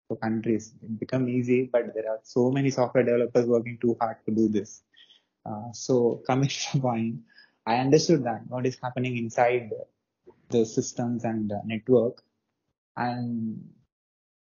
[0.10, 0.74] to countries.
[0.82, 4.48] It become easy, but there are so many software developers working too hard to do
[4.50, 4.84] this.
[5.46, 7.20] Uh, so coming to point,
[7.66, 9.72] I understood that what is happening inside
[10.50, 12.22] the systems and network
[12.98, 13.64] and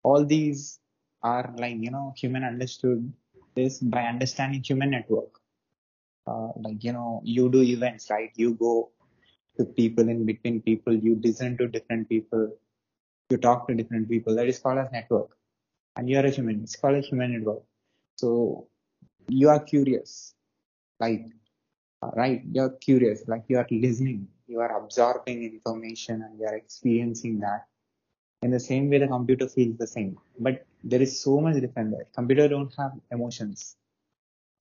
[0.03, 0.79] all these
[1.23, 3.11] are like you know human understood
[3.55, 5.39] this by understanding human network.
[6.27, 8.31] Uh, like you know you do events right?
[8.35, 8.91] You go
[9.57, 12.51] to people in between people you listen to different people
[13.29, 14.35] you talk to different people.
[14.35, 15.29] That is called as network.
[15.95, 16.61] And you are a human.
[16.63, 17.63] It's called a human network.
[18.17, 18.67] So
[19.27, 20.35] you are curious.
[20.99, 21.25] Like
[22.01, 23.27] uh, right you're curious.
[23.27, 24.27] Like you are listening.
[24.47, 27.65] You are absorbing information and you are experiencing that
[28.43, 30.17] in the same way the computer feels the same.
[30.39, 32.07] But there is so much different there.
[32.13, 33.75] Computer don't have emotions.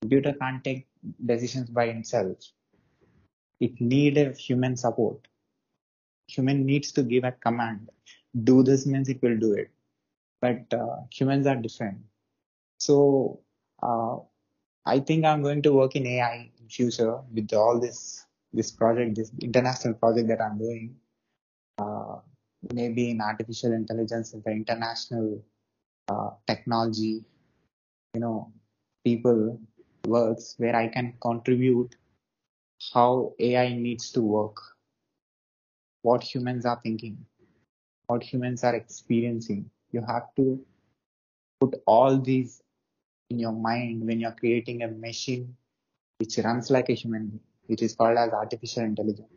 [0.02, 0.86] Computer can't take
[1.26, 2.38] decisions by itself.
[3.60, 5.28] It need a human support.
[6.28, 7.90] Human needs to give a command.
[8.44, 9.70] Do this means it will do it.
[10.40, 11.98] But uh, humans are different.
[12.78, 13.40] So
[13.82, 14.16] uh,
[14.86, 19.14] i think i'm going to work in ai in future with all this this project
[19.16, 20.96] this international project that i'm doing.
[21.78, 22.16] Uh,
[22.72, 25.42] maybe in artificial intelligence in the international
[26.08, 27.24] uh, technology
[28.14, 28.52] you know
[29.04, 29.58] people
[30.06, 31.96] works where i can contribute
[32.92, 34.56] how ai needs to work.
[36.02, 37.24] What humans are thinking
[38.06, 39.70] what humans are experiencing.
[39.92, 40.60] You have to
[41.60, 42.60] put all these
[43.30, 45.56] in your mind when you're creating a machine
[46.18, 47.40] which runs like a human being.
[47.66, 49.32] Which is called as artificial intelligence.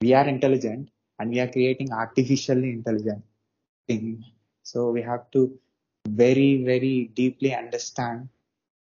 [0.00, 3.22] We are intelligent and we are creating artificially intelligent
[3.88, 4.24] thing
[4.64, 5.58] so we have to
[6.08, 8.28] very, very deeply understand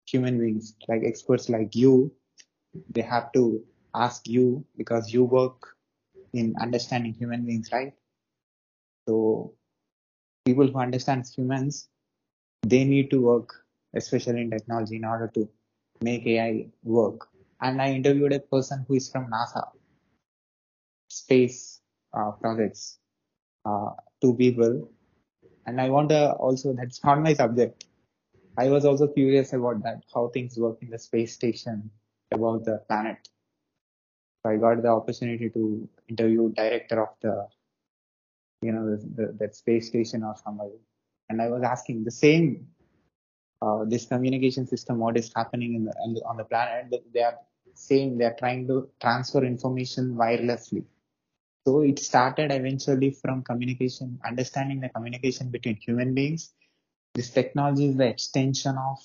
[0.07, 2.13] human beings, like experts like you,
[2.91, 3.65] they have to
[3.95, 5.77] ask you because you work
[6.33, 7.95] in understanding human beings, right?
[9.09, 9.55] So
[10.45, 11.89] people who understand humans,
[12.63, 13.65] they need to work,
[13.95, 15.49] especially in technology, in order to
[16.01, 17.29] make AI work.
[17.61, 19.69] And I interviewed a person who is from NASA,
[21.09, 21.76] space
[22.17, 22.99] uh, projects,
[23.65, 23.91] uh,
[24.21, 24.91] two people.
[25.67, 27.85] And I wonder also, that's not my subject.
[28.59, 31.91] I was also curious about that, how things work in the space station,
[32.33, 33.29] about the planet.
[34.43, 37.49] So I got the opportunity to interview director of the,
[38.63, 40.79] you know, the, the, that space station or somebody.
[41.29, 42.67] And I was asking the same,
[43.61, 47.37] uh, this communication system, what is happening in the, on the planet, they are
[47.75, 50.85] saying they are trying to transfer information wirelessly.
[51.67, 56.55] So it started eventually from communication, understanding the communication between human beings.
[57.17, 58.99] This technology is the extension of,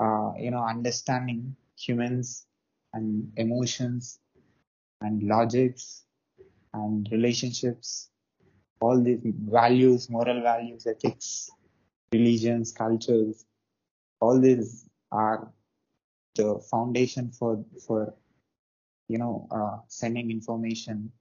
[0.00, 2.46] uh, you know, understanding humans
[2.92, 4.18] and emotions
[5.00, 6.02] and logics
[6.72, 8.10] and relationships,
[8.80, 11.50] all these values, moral values, ethics,
[12.12, 13.44] religions, cultures,
[14.18, 15.52] all these are
[16.34, 18.12] the foundation for, for,
[19.08, 21.12] you know, uh, sending information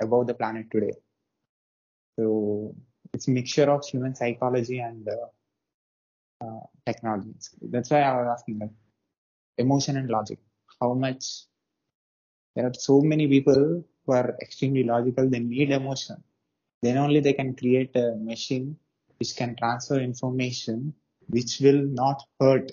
[0.00, 0.92] about the planet today.
[2.18, 2.74] So
[3.14, 5.26] it's a mixture of human psychology and uh,
[6.44, 7.34] uh, technology.
[7.62, 8.70] That's why I was asking like
[9.58, 10.38] emotion and logic.
[10.80, 11.46] How much
[12.54, 15.28] there are so many people who are extremely logical.
[15.28, 16.22] They need emotion.
[16.82, 18.78] Then only they can create a machine
[19.18, 20.94] which can transfer information
[21.28, 22.72] which will not hurt.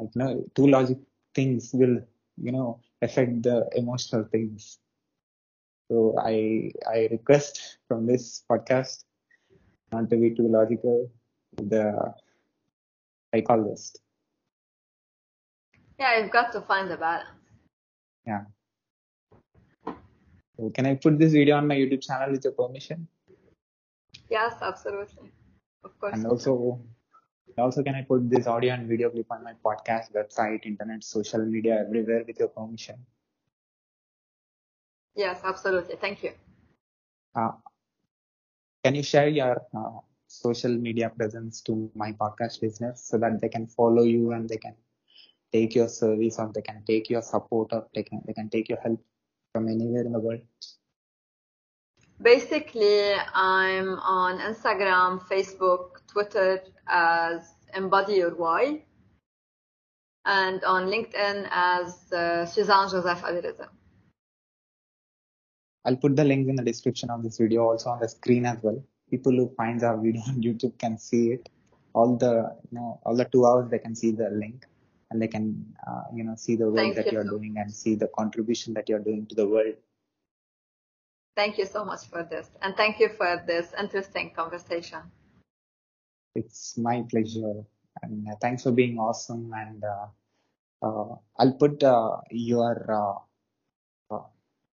[0.00, 0.98] Like no, two logic
[1.34, 2.00] things will
[2.36, 4.78] you know affect the emotional things.
[5.90, 9.02] So I I request from this podcast
[9.90, 11.10] not to be too logical.
[11.56, 12.14] The
[13.34, 13.98] psychologist.
[15.98, 17.28] Yeah, you've got to find the balance.
[18.24, 18.44] Yeah.
[20.56, 23.08] So can I put this video on my YouTube channel with your permission?
[24.30, 25.32] Yes, absolutely.
[25.82, 26.14] Of course.
[26.14, 26.80] And also,
[27.58, 31.44] also can I put this audio and video clip on my podcast, website, internet, social
[31.44, 33.04] media, everywhere with your permission?
[35.14, 35.96] Yes, absolutely.
[35.96, 36.32] Thank you.
[37.34, 37.50] Uh,
[38.84, 43.48] can you share your uh, social media presence to my podcast listeners so that they
[43.48, 44.74] can follow you and they can
[45.52, 48.68] take your service or they can take your support or they can, they can take
[48.68, 49.00] your help
[49.52, 50.40] from anywhere in the world?
[52.22, 57.42] Basically, I'm on Instagram, Facebook, Twitter as
[57.74, 58.84] Embody Your Why,
[60.24, 63.68] and on LinkedIn as uh, Suzanne Joseph AbiRizk.
[65.84, 68.58] I'll put the link in the description of this video also on the screen as
[68.62, 68.82] well.
[69.10, 71.48] People who finds our video on YouTube can see it.
[71.92, 74.64] All the you know all the two hours they can see the link
[75.10, 77.12] and they can uh, you know see the work Thank that you.
[77.12, 79.74] you're doing and see the contribution that you're doing to the world.
[81.36, 85.00] Thank you so much for this, and thank you for this interesting conversation.
[86.36, 87.64] It's my pleasure
[88.02, 90.06] and uh, thanks for being awesome and uh,
[90.82, 93.18] uh, I'll put uh, your uh,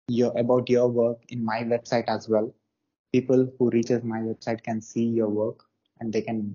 [0.09, 2.55] your about your work in my website as well.
[3.13, 5.65] People who reaches my website can see your work
[6.01, 6.55] and they can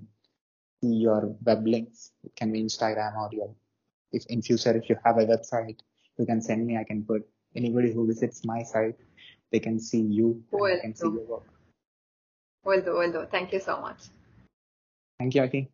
[0.82, 2.12] see your web links.
[2.24, 3.56] It can be Instagram or your
[4.12, 5.80] if in future if you have a website,
[6.18, 6.78] you can send me.
[6.78, 8.96] I can put anybody who visits my site,
[9.52, 11.44] they can see you and they Will can see your work.
[12.66, 13.26] Will do, will do.
[13.32, 14.04] Thank you so much.
[15.18, 15.70] Thank you, Aki.